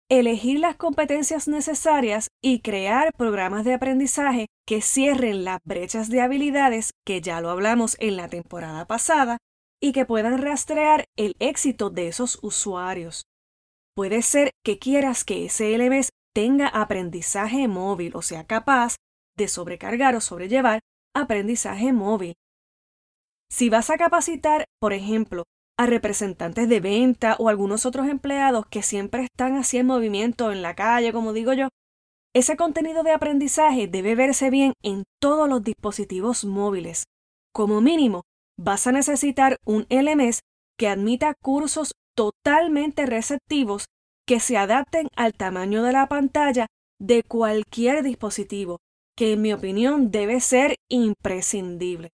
elegir 0.08 0.60
las 0.60 0.76
competencias 0.76 1.48
necesarias 1.48 2.28
y 2.40 2.60
crear 2.60 3.12
programas 3.12 3.64
de 3.64 3.74
aprendizaje 3.74 4.46
que 4.68 4.82
cierren 4.82 5.42
las 5.42 5.58
brechas 5.64 6.10
de 6.10 6.20
habilidades 6.20 6.92
que 7.04 7.20
ya 7.20 7.40
lo 7.40 7.50
hablamos 7.50 7.96
en 7.98 8.16
la 8.16 8.28
temporada 8.28 8.86
pasada 8.86 9.38
y 9.80 9.92
que 9.92 10.04
puedan 10.04 10.40
rastrear 10.40 11.04
el 11.16 11.34
éxito 11.38 11.90
de 11.90 12.08
esos 12.08 12.38
usuarios. 12.42 13.24
Puede 13.94 14.22
ser 14.22 14.50
que 14.64 14.78
quieras 14.78 15.24
que 15.24 15.46
ese 15.46 15.76
LMS 15.76 16.10
tenga 16.34 16.68
aprendizaje 16.68 17.66
móvil, 17.68 18.14
o 18.14 18.22
sea, 18.22 18.44
capaz 18.44 18.96
de 19.36 19.48
sobrecargar 19.48 20.14
o 20.14 20.20
sobrellevar 20.20 20.80
aprendizaje 21.14 21.92
móvil. 21.92 22.34
Si 23.50 23.70
vas 23.70 23.90
a 23.90 23.96
capacitar, 23.96 24.66
por 24.80 24.92
ejemplo, 24.92 25.44
a 25.78 25.86
representantes 25.86 26.68
de 26.68 26.80
venta 26.80 27.36
o 27.38 27.48
algunos 27.48 27.86
otros 27.86 28.08
empleados 28.08 28.66
que 28.66 28.82
siempre 28.82 29.24
están 29.24 29.56
así 29.56 29.78
en 29.78 29.86
movimiento 29.86 30.50
en 30.52 30.62
la 30.62 30.74
calle, 30.74 31.12
como 31.12 31.32
digo 31.32 31.52
yo, 31.52 31.68
ese 32.34 32.56
contenido 32.56 33.02
de 33.02 33.12
aprendizaje 33.12 33.86
debe 33.86 34.14
verse 34.14 34.50
bien 34.50 34.74
en 34.82 35.04
todos 35.22 35.48
los 35.48 35.62
dispositivos 35.62 36.44
móviles. 36.44 37.04
Como 37.54 37.80
mínimo, 37.80 38.22
vas 38.58 38.86
a 38.86 38.92
necesitar 38.92 39.58
un 39.64 39.86
LMS 39.90 40.40
que 40.78 40.88
admita 40.88 41.34
cursos 41.34 41.92
totalmente 42.14 43.06
receptivos 43.06 43.86
que 44.26 44.40
se 44.40 44.56
adapten 44.56 45.08
al 45.16 45.34
tamaño 45.34 45.82
de 45.82 45.92
la 45.92 46.08
pantalla 46.08 46.66
de 46.98 47.22
cualquier 47.22 48.02
dispositivo, 48.02 48.78
que 49.16 49.32
en 49.32 49.42
mi 49.42 49.52
opinión 49.52 50.10
debe 50.10 50.40
ser 50.40 50.76
imprescindible. 50.88 52.10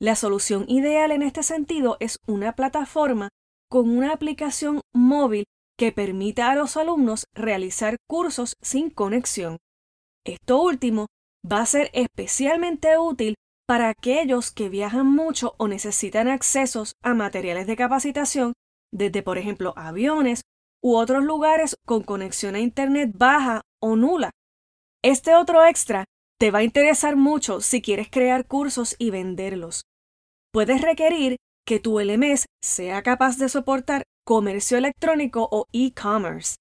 La 0.00 0.16
solución 0.16 0.64
ideal 0.68 1.12
en 1.12 1.22
este 1.22 1.42
sentido 1.42 1.96
es 2.00 2.18
una 2.26 2.54
plataforma 2.54 3.28
con 3.70 3.90
una 3.90 4.12
aplicación 4.12 4.80
móvil 4.92 5.44
que 5.78 5.92
permita 5.92 6.50
a 6.50 6.54
los 6.54 6.76
alumnos 6.76 7.26
realizar 7.34 7.96
cursos 8.08 8.54
sin 8.60 8.90
conexión. 8.90 9.58
Esto 10.24 10.62
último 10.62 11.06
va 11.50 11.60
a 11.60 11.66
ser 11.66 11.90
especialmente 11.92 12.98
útil 12.98 13.34
para 13.66 13.88
aquellos 13.88 14.50
que 14.50 14.68
viajan 14.68 15.06
mucho 15.06 15.54
o 15.58 15.68
necesitan 15.68 16.28
accesos 16.28 16.94
a 17.02 17.14
materiales 17.14 17.66
de 17.66 17.76
capacitación 17.76 18.52
desde, 18.92 19.22
por 19.22 19.38
ejemplo, 19.38 19.72
aviones 19.76 20.42
u 20.82 20.96
otros 20.96 21.24
lugares 21.24 21.76
con 21.86 22.02
conexión 22.02 22.54
a 22.54 22.60
Internet 22.60 23.12
baja 23.14 23.62
o 23.80 23.96
nula. 23.96 24.30
Este 25.02 25.34
otro 25.34 25.64
extra 25.64 26.04
te 26.38 26.50
va 26.50 26.60
a 26.60 26.64
interesar 26.64 27.16
mucho 27.16 27.60
si 27.60 27.80
quieres 27.80 28.08
crear 28.10 28.46
cursos 28.46 28.94
y 28.98 29.10
venderlos. 29.10 29.84
Puedes 30.52 30.82
requerir 30.82 31.36
que 31.66 31.80
tu 31.80 31.98
LMS 32.00 32.46
sea 32.62 33.02
capaz 33.02 33.38
de 33.38 33.48
soportar 33.48 34.04
comercio 34.26 34.76
electrónico 34.78 35.48
o 35.50 35.66
e-commerce. 35.72 36.56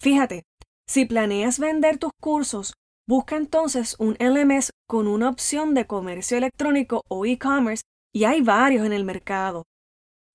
Fíjate, 0.00 0.42
si 0.86 1.06
planeas 1.06 1.58
vender 1.58 1.98
tus 1.98 2.12
cursos, 2.20 2.74
busca 3.08 3.36
entonces 3.36 3.96
un 3.98 4.16
LMS 4.18 4.70
con 4.88 5.08
una 5.08 5.28
opción 5.28 5.74
de 5.74 5.86
comercio 5.86 6.36
electrónico 6.36 7.02
o 7.08 7.26
e-commerce 7.26 7.82
y 8.14 8.24
hay 8.24 8.42
varios 8.42 8.86
en 8.86 8.92
el 8.92 9.04
mercado. 9.04 9.64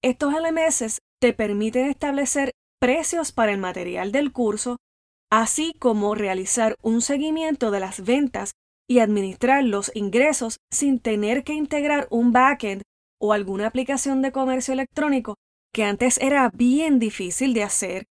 Estos 0.03 0.33
LMS 0.33 0.99
te 1.21 1.33
permiten 1.33 1.87
establecer 1.87 2.51
precios 2.79 3.31
para 3.31 3.51
el 3.51 3.57
material 3.57 4.11
del 4.11 4.31
curso, 4.31 4.77
así 5.31 5.73
como 5.79 6.15
realizar 6.15 6.75
un 6.81 7.01
seguimiento 7.01 7.71
de 7.71 7.79
las 7.79 8.03
ventas 8.03 8.51
y 8.89 8.99
administrar 8.99 9.63
los 9.63 9.91
ingresos 9.95 10.57
sin 10.71 10.99
tener 10.99 11.43
que 11.43 11.53
integrar 11.53 12.07
un 12.09 12.31
backend 12.31 12.83
o 13.19 13.33
alguna 13.33 13.67
aplicación 13.67 14.21
de 14.21 14.31
comercio 14.31 14.73
electrónico 14.73 15.35
que 15.73 15.83
antes 15.83 16.17
era 16.19 16.49
bien 16.53 16.99
difícil 16.99 17.53
de 17.53 17.63
hacer. 17.63 18.05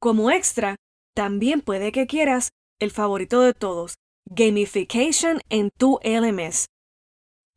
Como 0.00 0.30
extra, 0.30 0.76
también 1.14 1.60
puede 1.60 1.92
que 1.92 2.06
quieras 2.06 2.50
el 2.80 2.90
favorito 2.90 3.40
de 3.40 3.54
todos, 3.54 3.94
gamification 4.26 5.40
en 5.48 5.70
tu 5.70 5.98
LMS. 6.02 6.66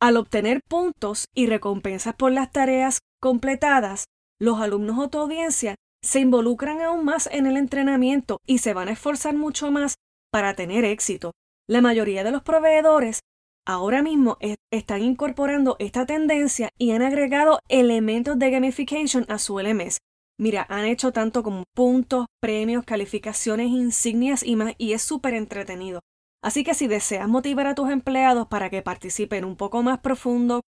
Al 0.00 0.16
obtener 0.16 0.62
puntos 0.62 1.26
y 1.34 1.46
recompensas 1.46 2.14
por 2.14 2.32
las 2.32 2.52
tareas 2.52 3.00
completadas, 3.20 4.04
los 4.38 4.60
alumnos 4.60 4.98
o 4.98 5.08
tu 5.08 5.18
audiencia 5.18 5.74
se 6.02 6.20
involucran 6.20 6.80
aún 6.80 7.04
más 7.04 7.28
en 7.32 7.46
el 7.46 7.56
entrenamiento 7.56 8.38
y 8.46 8.58
se 8.58 8.74
van 8.74 8.88
a 8.88 8.92
esforzar 8.92 9.34
mucho 9.34 9.70
más 9.70 9.96
para 10.30 10.54
tener 10.54 10.84
éxito. 10.84 11.32
La 11.68 11.80
mayoría 11.80 12.22
de 12.22 12.30
los 12.30 12.42
proveedores 12.42 13.20
ahora 13.66 14.02
mismo 14.02 14.38
están 14.70 15.02
incorporando 15.02 15.76
esta 15.78 16.06
tendencia 16.06 16.70
y 16.78 16.92
han 16.92 17.02
agregado 17.02 17.60
elementos 17.68 18.38
de 18.38 18.50
gamification 18.50 19.26
a 19.28 19.38
su 19.38 19.58
LMS. 19.58 19.98
Mira, 20.40 20.66
han 20.68 20.84
hecho 20.84 21.12
tanto 21.12 21.42
como 21.42 21.64
puntos, 21.74 22.26
premios, 22.40 22.84
calificaciones, 22.84 23.68
insignias 23.68 24.44
y 24.44 24.54
más, 24.54 24.74
y 24.78 24.92
es 24.92 25.02
súper 25.02 25.34
entretenido. 25.34 26.00
Así 26.42 26.62
que 26.62 26.74
si 26.74 26.86
deseas 26.86 27.28
motivar 27.28 27.66
a 27.66 27.74
tus 27.74 27.90
empleados 27.90 28.46
para 28.46 28.70
que 28.70 28.82
participen 28.82 29.44
un 29.44 29.56
poco 29.56 29.82
más 29.82 29.98
profundo 29.98 30.60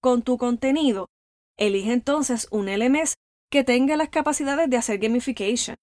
con 0.00 0.22
tu 0.22 0.38
contenido, 0.38 1.06
elige 1.56 1.92
entonces 1.92 2.48
un 2.50 2.68
LMS 2.68 3.14
que 3.50 3.62
tenga 3.62 3.96
las 3.96 4.08
capacidades 4.08 4.68
de 4.68 4.76
hacer 4.76 4.98
gamification. 4.98 5.76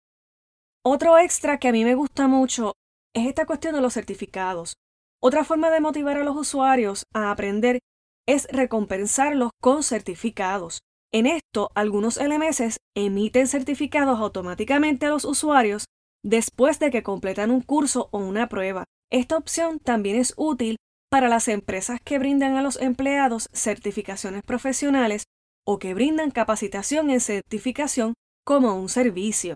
Otro 0.84 1.18
extra 1.18 1.60
que 1.60 1.70
a 1.70 1.72
mí 1.72 1.86
me 1.86 1.96
gusta 1.96 2.28
mucho 2.28 2.74
es 3.14 3.28
esta 3.28 3.46
cuestión 3.46 3.76
de 3.76 3.82
los 3.82 3.94
certificados. 3.94 4.74
Otra 5.22 5.46
forma 5.46 5.70
de 5.70 5.80
motivar 5.80 6.18
a 6.18 6.24
los 6.24 6.36
usuarios 6.36 7.04
a 7.14 7.32
aprender 7.32 7.80
es 8.28 8.48
recompensarlos 8.52 9.52
con 9.62 9.84
certificados. 9.84 10.80
En 11.12 11.26
esto, 11.26 11.72
algunos 11.74 12.18
LMS 12.18 12.78
emiten 12.96 13.48
certificados 13.48 14.20
automáticamente 14.20 15.08
a 15.08 15.10
los 15.10 15.26
usuarios 15.26 15.86
después 16.24 16.80
de 16.80 16.92
que 16.92 17.02
completan 17.02 17.50
un 17.50 17.62
curso 17.62 18.10
o 18.12 18.20
una 18.20 18.48
prueba. 18.48 18.84
Esta 19.12 19.38
opción 19.38 19.80
también 19.80 20.18
es 20.18 20.34
útil 20.38 20.78
para 21.10 21.28
las 21.28 21.48
empresas 21.48 22.00
que 22.04 22.20
brindan 22.20 22.56
a 22.56 22.62
los 22.62 22.80
empleados 22.80 23.50
certificaciones 23.54 24.44
profesionales 24.44 25.24
o 25.66 25.80
que 25.80 25.96
brindan 25.96 26.30
capacitación 26.30 27.10
en 27.10 27.20
certificación 27.20 28.14
como 28.46 28.76
un 28.76 28.90
servicio. 28.90 29.56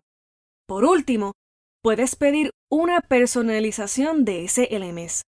Por 0.68 0.86
último, 0.86 1.34
puedes 1.84 2.16
pedir 2.16 2.52
una 2.72 3.02
personalización 3.02 4.26
de 4.26 4.46
ese 4.46 4.68
LMS. 4.72 5.22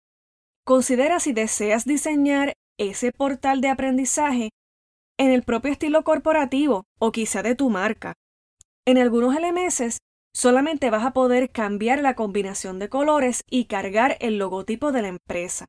Considera 0.66 1.20
si 1.20 1.34
deseas 1.34 1.86
diseñar 1.86 2.54
ese 2.80 3.12
portal 3.12 3.62
de 3.62 3.70
aprendizaje 3.70 4.50
en 5.18 5.32
el 5.32 5.44
propio 5.44 5.72
estilo 5.72 6.04
corporativo 6.04 6.86
o 7.00 7.12
quizá 7.12 7.44
de 7.44 7.56
tu 7.56 7.70
marca. 7.70 8.14
En 8.86 8.98
algunos 8.98 9.36
LMS 9.36 10.00
solamente 10.34 10.90
vas 10.90 11.06
a 11.06 11.14
poder 11.14 11.50
cambiar 11.52 12.02
la 12.02 12.16
combinación 12.16 12.78
de 12.80 12.90
colores 12.90 13.44
y 13.50 13.66
cargar 13.66 14.18
el 14.20 14.38
logotipo 14.38 14.92
de 14.92 15.02
la 15.02 15.08
empresa. 15.08 15.66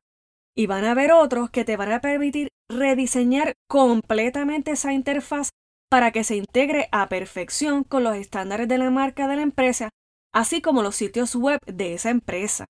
Y 0.55 0.67
van 0.67 0.85
a 0.85 0.91
haber 0.91 1.11
otros 1.11 1.49
que 1.49 1.63
te 1.63 1.77
van 1.77 1.91
a 1.91 2.01
permitir 2.01 2.49
rediseñar 2.69 3.53
completamente 3.67 4.71
esa 4.71 4.93
interfaz 4.93 5.49
para 5.89 6.11
que 6.11 6.23
se 6.23 6.35
integre 6.35 6.89
a 6.91 7.07
perfección 7.07 7.83
con 7.83 8.03
los 8.03 8.15
estándares 8.15 8.67
de 8.67 8.77
la 8.77 8.89
marca 8.89 9.27
de 9.27 9.37
la 9.37 9.41
empresa, 9.41 9.89
así 10.33 10.61
como 10.61 10.83
los 10.83 10.95
sitios 10.95 11.35
web 11.35 11.59
de 11.65 11.93
esa 11.93 12.09
empresa. 12.09 12.65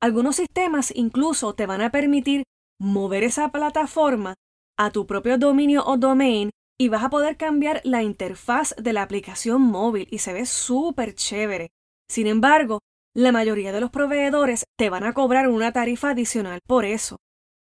Algunos 0.00 0.36
sistemas 0.36 0.92
incluso 0.94 1.54
te 1.54 1.66
van 1.66 1.82
a 1.82 1.90
permitir 1.90 2.44
mover 2.80 3.24
esa 3.24 3.50
plataforma 3.50 4.34
a 4.78 4.90
tu 4.90 5.06
propio 5.06 5.36
dominio 5.38 5.84
o 5.84 5.96
domain 5.96 6.50
y 6.80 6.88
vas 6.88 7.02
a 7.02 7.10
poder 7.10 7.36
cambiar 7.36 7.80
la 7.84 8.02
interfaz 8.02 8.74
de 8.78 8.92
la 8.92 9.02
aplicación 9.02 9.60
móvil 9.60 10.06
y 10.10 10.18
se 10.18 10.32
ve 10.32 10.46
súper 10.46 11.14
chévere. 11.14 11.70
Sin 12.08 12.26
embargo, 12.26 12.80
la 13.14 13.32
mayoría 13.32 13.72
de 13.72 13.80
los 13.80 13.90
proveedores 13.90 14.64
te 14.78 14.90
van 14.90 15.02
a 15.04 15.12
cobrar 15.12 15.48
una 15.48 15.72
tarifa 15.72 16.10
adicional 16.10 16.60
por 16.66 16.84
eso. 16.84 17.16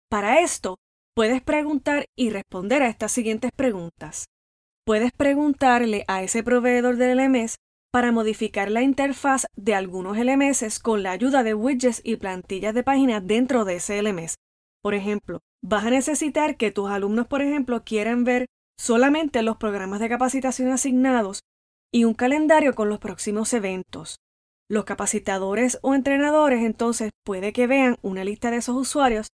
Para 0.09 0.41
esto, 0.41 0.77
puedes 1.15 1.41
preguntar 1.41 2.05
y 2.15 2.29
responder 2.29 2.83
a 2.83 2.87
estas 2.87 3.11
siguientes 3.11 3.51
preguntas. 3.55 4.27
Puedes 4.85 5.11
preguntarle 5.11 6.05
a 6.07 6.21
ese 6.21 6.43
proveedor 6.43 6.97
del 6.97 7.17
LMS 7.17 7.55
para 7.91 8.11
modificar 8.11 8.69
la 8.69 8.83
interfaz 8.83 9.47
de 9.55 9.73
algunos 9.73 10.17
LMS 10.17 10.79
con 10.79 11.01
la 11.01 11.11
ayuda 11.11 11.41
de 11.41 11.55
widgets 11.55 12.01
y 12.03 12.17
plantillas 12.17 12.75
de 12.75 12.83
páginas 12.83 13.25
dentro 13.25 13.65
de 13.65 13.75
ese 13.75 14.01
LMS. 14.01 14.35
Por 14.83 14.93
ejemplo, 14.93 15.39
vas 15.61 15.85
a 15.85 15.89
necesitar 15.89 16.57
que 16.57 16.71
tus 16.71 16.89
alumnos, 16.89 17.27
por 17.27 17.41
ejemplo, 17.41 17.83
quieran 17.83 18.23
ver 18.23 18.45
solamente 18.79 19.41
los 19.41 19.57
programas 19.57 19.99
de 19.99 20.09
capacitación 20.09 20.71
asignados 20.71 21.41
y 21.93 22.05
un 22.05 22.13
calendario 22.13 22.75
con 22.75 22.89
los 22.89 22.99
próximos 22.99 23.53
eventos. 23.53 24.17
Los 24.69 24.85
capacitadores 24.85 25.79
o 25.81 25.95
entrenadores 25.95 26.63
entonces 26.63 27.11
puede 27.25 27.51
que 27.53 27.67
vean 27.67 27.97
una 28.01 28.23
lista 28.23 28.51
de 28.51 28.57
esos 28.57 28.75
usuarios 28.75 29.27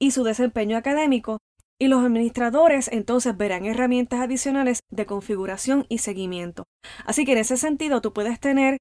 y 0.00 0.12
su 0.12 0.22
desempeño 0.22 0.76
académico 0.76 1.38
y 1.78 1.88
los 1.88 2.04
administradores 2.04 2.88
entonces 2.88 3.36
verán 3.36 3.66
herramientas 3.66 4.20
adicionales 4.20 4.80
de 4.90 5.06
configuración 5.06 5.84
y 5.88 5.98
seguimiento. 5.98 6.64
Así 7.04 7.24
que 7.24 7.32
en 7.32 7.38
ese 7.38 7.56
sentido 7.56 8.00
tú 8.00 8.12
puedes 8.12 8.40
tener 8.40 8.78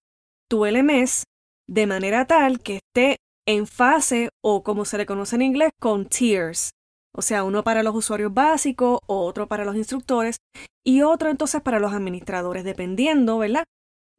tu 0.50 0.66
LMS 0.66 1.24
de 1.68 1.88
manera 1.88 2.26
tal 2.26 2.60
que 2.60 2.78
esté 2.78 3.18
en 3.48 3.68
fase 3.68 4.30
o 4.44 4.64
como 4.64 4.86
se 4.86 4.98
le 4.98 5.06
conoce 5.06 5.36
en 5.36 5.42
inglés 5.42 5.72
con 5.80 6.06
tiers. 6.06 6.72
O 7.18 7.22
sea, 7.22 7.46
uno 7.46 7.64
para 7.64 7.82
los 7.82 7.96
usuarios 7.96 8.34
básicos, 8.34 9.00
otro 9.08 9.48
para 9.48 9.64
los 9.64 9.76
instructores 9.76 10.38
y 10.86 11.02
otro 11.02 11.30
entonces 11.30 11.62
para 11.62 11.80
los 11.80 11.94
administradores, 11.94 12.66
dependiendo, 12.66 13.38
¿verdad? 13.38 13.64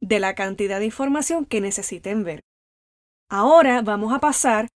De 0.01 0.19
la 0.19 0.33
cantidad 0.33 0.79
de 0.79 0.85
información 0.85 1.45
que 1.45 1.61
necesiten 1.61 2.23
ver. 2.23 2.41
Ahora 3.29 3.81
vamos 3.81 4.13
a 4.13 4.19
pasar 4.19 4.67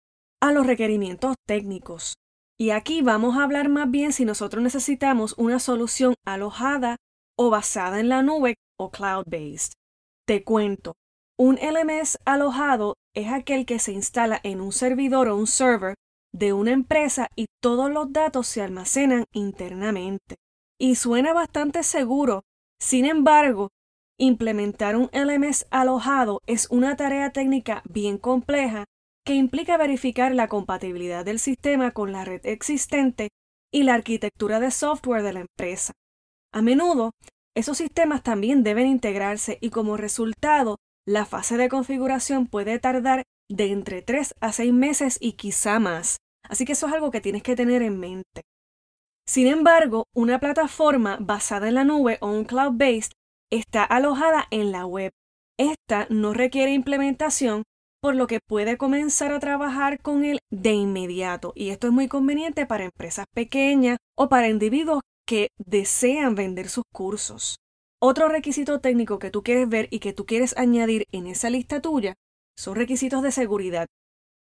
a 0.43 0.53
los 0.53 0.67
requerimientos 0.67 1.37
técnicos. 1.47 2.15
Y 2.59 2.71
aquí 2.71 3.01
vamos 3.01 3.39
a 3.39 3.45
hablar 3.45 3.71
más 3.71 3.91
bien 3.91 4.13
si 4.13 4.27
nosotros 4.27 4.63
necesitamos 4.63 5.35
una 5.39 5.59
solución 5.59 6.15
alojada 6.27 6.97
o 7.39 7.49
basada 7.49 8.01
en 8.01 8.11
la 8.11 8.23
nube 8.23 8.57
o 8.79 8.91
cloud-based. 8.91 9.73
Te 10.27 10.45
cuento, 10.45 10.93
un 11.39 11.57
LMS 11.57 12.19
alojado 12.27 12.97
es 13.15 13.33
aquel 13.33 13.65
que 13.65 13.79
se 13.79 13.93
instala 13.93 14.41
en 14.43 14.61
un 14.61 14.73
servidor 14.73 15.29
o 15.29 15.37
un 15.37 15.47
server 15.47 15.95
de 16.33 16.53
una 16.53 16.73
empresa 16.73 17.29
y 17.37 17.47
todos 17.61 17.91
los 17.91 18.13
datos 18.13 18.47
se 18.47 18.63
almacenan 18.63 19.25
internamente. 19.33 20.37
Y 20.79 20.95
suena 20.95 21.33
bastante 21.33 21.83
seguro. 21.83 22.43
Sin 22.81 23.05
embargo, 23.05 23.71
implementar 24.19 24.97
un 24.97 25.11
LMS 25.13 25.67
alojado 25.71 26.41
es 26.47 26.69
una 26.71 26.97
tarea 26.97 27.31
técnica 27.31 27.83
bien 27.89 28.19
compleja 28.19 28.85
que 29.25 29.35
implica 29.35 29.77
verificar 29.77 30.35
la 30.35 30.49
compatibilidad 30.49 31.25
del 31.25 31.39
sistema 31.39 31.91
con 31.91 32.13
la 32.13 32.25
red 32.25 32.45
existente 32.47 33.29
y 33.73 33.83
la 33.83 33.95
arquitectura 33.95 34.61
de 34.61 34.71
software 34.71 35.23
de 35.23 35.33
la 35.33 35.41
empresa. 35.41 35.93
A 36.53 36.63
menudo, 36.63 37.13
esos 37.55 37.79
sistemas 37.79 38.23
también 38.23 38.63
deben 38.63 38.87
integrarse 38.87 39.59
y 39.61 39.71
como 39.71 39.97
resultado, 39.97 40.79
la 41.07 41.25
fase 41.25 41.57
de 41.57 41.69
configuración 41.69 42.47
puede 42.47 42.79
tardar 42.79 43.25
de 43.51 43.73
entre 43.73 44.01
3 44.01 44.35
a 44.41 44.53
6 44.53 44.73
meses 44.73 45.19
y 45.21 45.33
quizá 45.33 45.79
más. 45.79 46.19
Así 46.49 46.65
que 46.65 46.73
eso 46.73 46.87
es 46.87 46.93
algo 46.93 47.11
que 47.11 47.21
tienes 47.21 47.43
que 47.43 47.57
tener 47.57 47.83
en 47.83 47.99
mente. 47.99 48.43
Sin 49.27 49.47
embargo, 49.47 50.05
una 50.15 50.41
plataforma 50.41 51.19
basada 51.21 51.69
en 51.69 51.75
la 51.75 51.85
nube 51.85 52.19
o 52.21 52.29
un 52.29 52.45
cloud-based 52.45 53.13
está 53.51 53.85
alojada 53.85 54.47
en 54.51 54.73
la 54.73 54.87
web. 54.87 55.13
Esta 55.59 56.07
no 56.11 56.33
requiere 56.33 56.73
implementación 56.73 57.65
por 58.01 58.15
lo 58.15 58.27
que 58.27 58.41
puede 58.41 58.79
comenzar 58.79 59.33
a 59.33 59.41
trabajar 59.41 60.01
con 60.01 60.25
él 60.25 60.39
de 60.51 60.73
inmediato. 60.73 61.53
Y 61.55 61.71
esto 61.71 61.87
es 61.89 61.93
muy 61.93 62.09
conveniente 62.09 62.67
para 62.67 62.85
empresas 62.85 63.27
pequeñas 63.35 63.99
o 64.17 64.29
para 64.29 64.49
individuos 64.49 65.03
que 65.27 65.49
desean 65.59 66.35
vender 66.35 66.69
sus 66.69 66.85
cursos. 66.93 67.57
Otro 68.01 68.29
requisito 68.29 68.81
técnico 68.81 69.19
que 69.19 69.31
tú 69.31 69.43
quieres 69.43 69.69
ver 69.69 69.89
y 69.91 69.99
que 69.99 70.15
tú 70.15 70.25
quieres 70.25 70.57
añadir 70.57 71.05
en 71.13 71.27
esa 71.27 71.51
lista 71.51 71.83
tuya 71.83 72.15
son 72.57 72.77
requisitos 72.77 73.23
de 73.23 73.33
seguridad. 73.33 73.87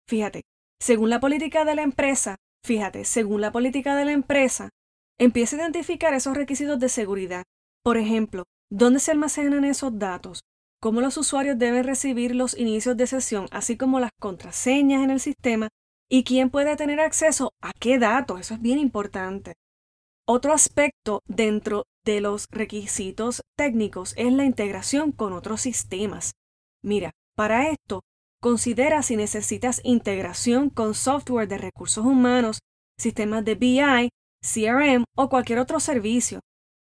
Fíjate, 0.08 0.44
según 0.80 1.10
la 1.10 1.20
política 1.20 1.66
de 1.66 1.76
la 1.76 1.84
empresa, 1.84 2.38
fíjate, 2.64 3.06
según 3.06 3.42
la 3.42 3.52
política 3.52 3.96
de 3.96 4.06
la 4.06 4.12
empresa, 4.12 4.70
empieza 5.20 5.56
a 5.56 5.60
identificar 5.60 6.14
esos 6.14 6.36
requisitos 6.36 6.80
de 6.80 6.90
seguridad. 6.90 7.44
Por 7.84 7.98
ejemplo, 7.98 8.44
¿dónde 8.70 9.00
se 9.00 9.12
almacenan 9.12 9.66
esos 9.66 9.98
datos? 9.98 10.42
cómo 10.82 11.00
los 11.00 11.16
usuarios 11.18 11.60
deben 11.60 11.84
recibir 11.84 12.36
los 12.36 12.58
inicios 12.58 12.98
de 12.98 13.08
sesión, 13.08 13.46
así 13.52 13.78
como 13.78 14.00
las 14.00 14.10
contraseñas 14.20 15.04
en 15.04 15.12
el 15.12 15.20
sistema 15.20 15.70
y 16.10 16.24
quién 16.24 16.50
puede 16.50 16.76
tener 16.76 17.00
acceso 17.00 17.54
a 17.62 17.72
qué 17.80 18.00
datos. 18.00 18.40
Eso 18.42 18.56
es 18.56 18.62
bien 18.62 18.80
importante. 18.80 19.54
Otro 20.28 20.54
aspecto 20.54 21.22
dentro 21.28 21.86
de 22.04 22.20
los 22.20 22.48
requisitos 22.50 23.42
técnicos 23.56 24.14
es 24.18 24.34
la 24.34 24.44
integración 24.44 25.12
con 25.12 25.34
otros 25.34 25.62
sistemas. 25.62 26.34
Mira, 26.84 27.12
para 27.42 27.70
esto 27.70 28.04
considera 28.40 29.02
si 29.02 29.16
necesitas 29.16 29.82
integración 29.84 30.70
con 30.70 30.94
software 30.94 31.48
de 31.48 31.58
recursos 31.58 32.06
humanos, 32.06 32.60
sistemas 33.00 33.44
de 33.44 33.56
BI, 33.56 34.10
CRM 34.44 35.06
o 35.18 35.28
cualquier 35.28 35.58
otro 35.58 35.80
servicio. 35.80 36.42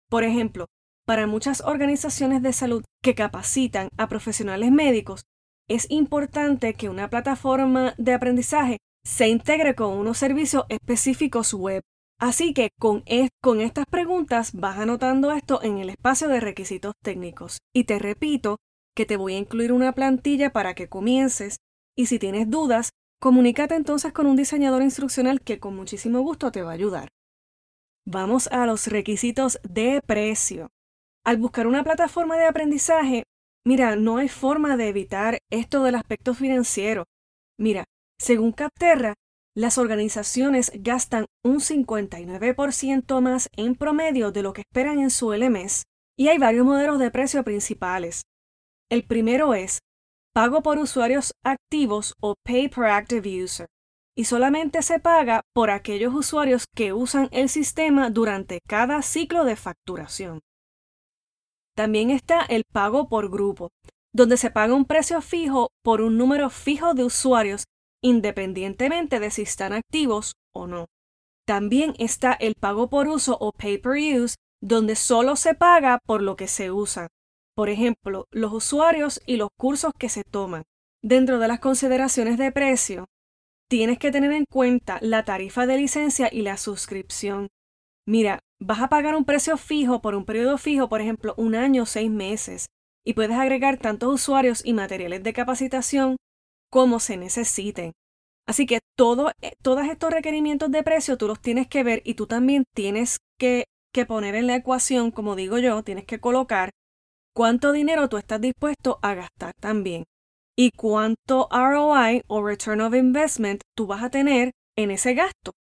Por 0.09 0.25
ejemplo, 0.25 0.65
para 1.07 1.27
muchas 1.27 1.61
organizaciones 1.61 2.41
de 2.41 2.51
salud 2.51 2.83
que 3.01 3.15
capacitan 3.15 3.87
a 3.97 4.09
profesionales 4.09 4.69
médicos, 4.69 5.23
es 5.69 5.89
importante 5.89 6.73
que 6.73 6.89
una 6.89 7.09
plataforma 7.09 7.93
de 7.97 8.13
aprendizaje 8.13 8.79
se 9.05 9.29
integre 9.29 9.75
con 9.75 9.93
unos 9.93 10.17
servicios 10.17 10.65
específicos 10.67 11.53
web. 11.53 11.83
Así 12.19 12.53
que 12.53 12.71
con, 12.77 13.05
con 13.41 13.61
estas 13.61 13.85
preguntas 13.85 14.51
vas 14.51 14.77
anotando 14.77 15.31
esto 15.31 15.63
en 15.63 15.77
el 15.77 15.89
espacio 15.89 16.27
de 16.27 16.41
requisitos 16.41 16.95
técnicos. 17.01 17.59
Y 17.73 17.85
te 17.85 17.97
repito 17.97 18.57
que 18.95 19.05
te 19.05 19.17
voy 19.17 19.35
a 19.35 19.37
incluir 19.37 19.71
una 19.71 19.93
plantilla 19.93 20.51
para 20.51 20.73
que 20.73 20.89
comiences 20.89 21.57
y 21.95 22.05
si 22.05 22.19
tienes 22.19 22.49
dudas, 22.49 22.91
comunícate 23.19 23.75
entonces 23.75 24.13
con 24.13 24.25
un 24.25 24.35
diseñador 24.35 24.81
instruccional 24.81 25.41
que 25.41 25.59
con 25.59 25.75
muchísimo 25.75 26.21
gusto 26.21 26.51
te 26.51 26.61
va 26.61 26.71
a 26.71 26.75
ayudar. 26.75 27.09
Vamos 28.05 28.47
a 28.47 28.65
los 28.65 28.87
requisitos 28.87 29.59
de 29.63 30.01
precio. 30.05 30.69
Al 31.25 31.37
buscar 31.37 31.67
una 31.67 31.83
plataforma 31.83 32.37
de 32.37 32.45
aprendizaje, 32.45 33.23
mira, 33.65 33.95
no 33.95 34.17
hay 34.17 34.29
forma 34.29 34.77
de 34.77 34.87
evitar 34.87 35.39
esto 35.51 35.83
del 35.83 35.95
aspecto 35.95 36.33
financiero. 36.33 37.05
Mira, 37.57 37.83
según 38.17 38.51
Capterra, 38.51 39.15
las 39.55 39.77
organizaciones 39.77 40.71
gastan 40.75 41.25
un 41.43 41.59
59% 41.59 43.21
más 43.21 43.49
en 43.57 43.75
promedio 43.75 44.31
de 44.31 44.43
lo 44.43 44.53
que 44.53 44.61
esperan 44.61 44.99
en 44.99 45.09
su 45.09 45.33
LMS 45.33 45.83
y 46.17 46.29
hay 46.29 46.37
varios 46.37 46.65
modelos 46.65 46.99
de 46.99 47.11
precio 47.11 47.43
principales. 47.43 48.23
El 48.89 49.05
primero 49.05 49.53
es 49.53 49.79
pago 50.33 50.63
por 50.63 50.79
usuarios 50.79 51.33
activos 51.43 52.15
o 52.21 52.33
pay 52.43 52.69
per 52.69 52.85
active 52.85 53.43
user 53.43 53.67
y 54.15 54.25
solamente 54.25 54.81
se 54.81 54.99
paga 54.99 55.43
por 55.53 55.69
aquellos 55.69 56.13
usuarios 56.13 56.65
que 56.75 56.91
usan 56.91 57.29
el 57.31 57.49
sistema 57.49 58.09
durante 58.09 58.59
cada 58.67 59.01
ciclo 59.01 59.45
de 59.45 59.55
facturación. 59.55 60.39
También 61.75 62.09
está 62.09 62.41
el 62.41 62.63
pago 62.65 63.07
por 63.07 63.29
grupo, 63.29 63.69
donde 64.11 64.37
se 64.37 64.49
paga 64.51 64.73
un 64.73 64.85
precio 64.85 65.21
fijo 65.21 65.69
por 65.83 66.01
un 66.01 66.17
número 66.17 66.49
fijo 66.49 66.93
de 66.95 67.03
usuarios 67.03 67.65
independientemente 68.01 69.19
de 69.19 69.29
si 69.29 69.43
están 69.43 69.73
activos 69.73 70.33
o 70.53 70.67
no. 70.67 70.87
También 71.45 71.93
está 71.99 72.33
el 72.33 72.55
pago 72.55 72.89
por 72.89 73.07
uso 73.07 73.37
o 73.39 73.51
pay 73.51 73.77
per 73.77 73.97
use, 73.97 74.35
donde 74.61 74.95
solo 74.95 75.35
se 75.35 75.53
paga 75.53 75.99
por 76.05 76.21
lo 76.21 76.35
que 76.35 76.47
se 76.47 76.71
usa. 76.71 77.07
Por 77.59 77.69
ejemplo, 77.69 78.29
los 78.31 78.53
usuarios 78.53 79.21
y 79.25 79.35
los 79.35 79.49
cursos 79.57 79.91
que 79.99 80.07
se 80.07 80.23
toman. 80.23 80.63
Dentro 81.03 81.39
de 81.39 81.49
las 81.49 81.59
consideraciones 81.59 82.37
de 82.37 82.53
precio, 82.53 83.09
tienes 83.67 83.99
que 83.99 84.11
tener 84.11 84.31
en 84.31 84.45
cuenta 84.49 84.97
la 85.01 85.25
tarifa 85.25 85.65
de 85.65 85.75
licencia 85.75 86.29
y 86.31 86.41
la 86.41 86.55
suscripción. 86.55 87.49
Mira, 88.05 88.39
vas 88.61 88.79
a 88.79 88.87
pagar 88.87 89.13
un 89.13 89.25
precio 89.25 89.57
fijo 89.57 90.01
por 90.01 90.15
un 90.15 90.23
periodo 90.23 90.57
fijo, 90.57 90.87
por 90.87 91.01
ejemplo, 91.01 91.33
un 91.35 91.53
año 91.53 91.83
o 91.83 91.85
seis 91.85 92.09
meses, 92.09 92.67
y 93.03 93.13
puedes 93.13 93.35
agregar 93.35 93.75
tantos 93.75 94.13
usuarios 94.13 94.65
y 94.65 94.71
materiales 94.71 95.21
de 95.21 95.33
capacitación 95.33 96.15
como 96.71 97.01
se 97.01 97.17
necesiten. 97.17 97.91
Así 98.47 98.67
que 98.67 98.77
eh, 98.77 98.79
todos 98.95 99.33
estos 99.91 100.13
requerimientos 100.13 100.71
de 100.71 100.81
precio 100.81 101.17
tú 101.17 101.27
los 101.27 101.41
tienes 101.41 101.67
que 101.67 101.83
ver 101.83 102.01
y 102.05 102.13
tú 102.13 102.25
también 102.25 102.63
tienes 102.73 103.17
que 103.37 103.65
poner 104.07 104.35
en 104.35 104.47
la 104.47 104.55
ecuación, 104.55 105.11
como 105.11 105.35
digo 105.35 105.57
yo, 105.57 105.83
tienes 105.83 106.05
que 106.05 106.21
colocar 106.21 106.69
cuánto 107.39 107.71
dinero 107.71 108.09
tú 108.09 108.17
estás 108.17 108.41
dispuesto 108.41 108.99
a 109.01 109.13
gastar 109.13 109.53
también 109.61 110.03
y 110.57 110.71
cuánto 110.71 111.47
ROI 111.49 112.23
o 112.27 112.45
Return 112.45 112.81
of 112.81 112.93
Investment 112.93 113.61
tú 113.77 113.87
vas 113.87 114.03
a 114.03 114.09
tener 114.09 114.51
en 114.77 114.91
ese 114.91 115.13
gasto. 115.13 115.53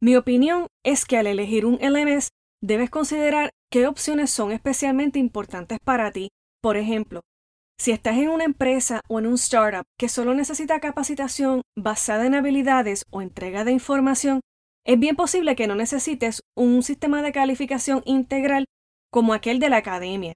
Mi 0.00 0.14
opinión 0.14 0.68
es 0.84 1.04
que 1.04 1.18
al 1.18 1.26
elegir 1.26 1.66
un 1.66 1.80
LMS 1.82 2.28
debes 2.62 2.90
considerar 2.90 3.50
qué 3.72 3.88
opciones 3.88 4.30
son 4.30 4.52
especialmente 4.52 5.18
importantes 5.18 5.80
para 5.82 6.12
ti. 6.12 6.28
Por 6.62 6.76
ejemplo, 6.76 7.22
si 7.76 7.90
estás 7.90 8.18
en 8.18 8.28
una 8.28 8.44
empresa 8.44 9.00
o 9.08 9.18
en 9.18 9.26
un 9.26 9.34
startup 9.34 9.82
que 9.98 10.08
solo 10.08 10.32
necesita 10.32 10.78
capacitación 10.78 11.62
basada 11.76 12.24
en 12.26 12.36
habilidades 12.36 13.04
o 13.10 13.20
entrega 13.20 13.64
de 13.64 13.72
información, 13.72 14.42
es 14.86 14.96
bien 14.96 15.16
posible 15.16 15.56
que 15.56 15.66
no 15.66 15.74
necesites 15.74 16.42
un 16.56 16.84
sistema 16.84 17.20
de 17.20 17.32
calificación 17.32 18.02
integral 18.04 18.66
como 19.10 19.34
aquel 19.34 19.58
de 19.58 19.70
la 19.70 19.78
academia. 19.78 20.34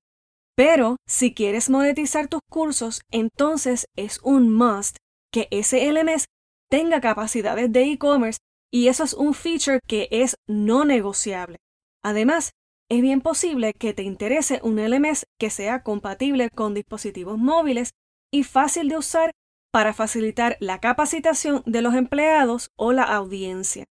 Pero 0.61 0.96
si 1.09 1.33
quieres 1.33 1.70
monetizar 1.70 2.29
tus 2.29 2.42
cursos, 2.46 3.01
entonces 3.11 3.87
es 3.96 4.20
un 4.23 4.55
must 4.55 4.99
que 5.33 5.49
ese 5.51 5.90
LMS 5.90 6.27
tenga 6.68 7.01
capacidades 7.01 7.73
de 7.73 7.85
e-commerce 7.85 8.40
y 8.70 8.88
eso 8.88 9.05
es 9.05 9.14
un 9.14 9.33
feature 9.33 9.81
que 9.88 10.09
es 10.11 10.37
no 10.46 10.85
negociable. 10.85 11.57
Además, 12.05 12.51
es 12.90 13.01
bien 13.01 13.23
posible 13.23 13.73
que 13.73 13.94
te 13.94 14.03
interese 14.03 14.61
un 14.62 14.79
LMS 14.79 15.25
que 15.38 15.49
sea 15.49 15.83
compatible 15.83 16.51
con 16.51 16.75
dispositivos 16.75 17.38
móviles 17.38 17.92
y 18.31 18.42
fácil 18.44 18.90
de 18.90 18.99
usar 18.99 19.31
para 19.73 19.94
facilitar 19.94 20.59
la 20.61 20.79
capacitación 20.79 21.62
de 21.64 21.81
los 21.81 21.94
empleados 21.94 22.68
o 22.77 22.92
la 22.92 23.05
audiencia. 23.05 23.87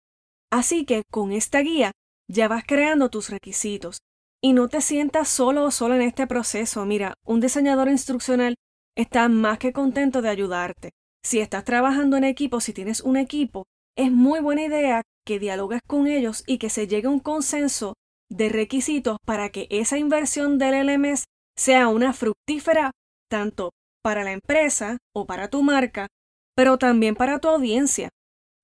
Así 0.51 0.85
que 0.85 1.05
con 1.13 1.31
esta 1.31 1.61
guía 1.61 1.93
ya 2.29 2.49
vas 2.49 2.65
creando 2.67 3.09
tus 3.09 3.31
requisitos 3.31 3.99
y 4.47 4.53
no 4.53 4.69
te 4.69 4.81
sientas 4.81 5.29
solo 5.29 5.65
o 5.65 5.71
solo 5.73 5.97
en 5.97 6.03
este 6.03 6.29
proceso. 6.29 6.87
Mira, 6.87 7.15
un 7.25 7.41
diseñador 7.41 7.89
instruccional 7.89 8.55
está 8.97 9.29
más 9.29 9.59
que 9.59 9.73
contento 9.73 10.23
de 10.23 10.29
ayudarte. 10.29 10.91
Si 11.25 11.41
estás 11.41 11.65
trabajando 11.65 12.17
en 12.17 12.23
equipo, 12.23 12.61
si 12.61 12.73
tienes 12.73 13.01
un 13.01 13.17
equipo, 13.17 13.65
es 13.97 14.13
muy 14.13 14.39
buena 14.39 14.63
idea 14.63 15.03
que 15.27 15.41
dialogues 15.41 15.81
con 15.85 16.07
ellos 16.07 16.45
y 16.47 16.59
que 16.59 16.71
se 16.71 16.87
llegue 16.87 17.09
a 17.09 17.11
un 17.11 17.19
consenso 17.19 17.95
de 18.31 18.49
requisitos 18.49 19.17
para 19.27 19.49
que 19.49 19.67
esa 19.69 19.99
inversión 19.99 20.59
del 20.59 20.87
LMS 20.87 21.25
sea 21.57 21.89
una 21.89 22.13
fructífera 22.13 22.93
tanto 23.29 23.73
para 24.01 24.23
la 24.23 24.31
empresa 24.31 24.99
o 25.13 25.27
para 25.27 25.51
tu 25.51 25.65
marca, 25.65 26.07
pero 26.55 26.79
también 26.79 27.17
para 27.17 27.41
tu 27.41 27.49
audiencia. 27.49 28.11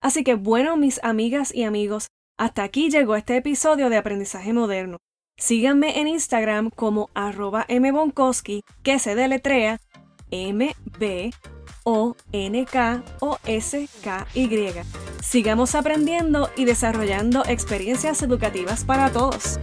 Así 0.00 0.22
que 0.22 0.36
bueno, 0.36 0.76
mis 0.76 1.02
amigas 1.02 1.52
y 1.52 1.64
amigos, 1.64 2.06
hasta 2.38 2.62
aquí 2.62 2.88
llegó 2.88 3.16
este 3.16 3.36
episodio 3.36 3.90
de 3.90 3.96
Aprendizaje 3.96 4.52
Moderno. 4.52 4.98
Síganme 5.44 5.98
en 5.98 6.06
Instagram 6.06 6.70
como 6.70 7.10
arroba 7.14 7.66
mbonkowski, 7.68 8.62
que 8.84 9.00
se 9.00 9.16
deletrea 9.16 9.80
m 10.30 10.72
b 11.00 11.32
o 11.82 12.14
n 12.30 12.64
k 12.64 13.02
o 13.18 13.38
s 13.44 13.88
k 14.04 14.24
y 14.34 14.48
Sigamos 15.20 15.74
aprendiendo 15.74 16.48
y 16.54 16.64
desarrollando 16.64 17.42
experiencias 17.44 18.22
educativas 18.22 18.84
para 18.84 19.10
todos. 19.10 19.58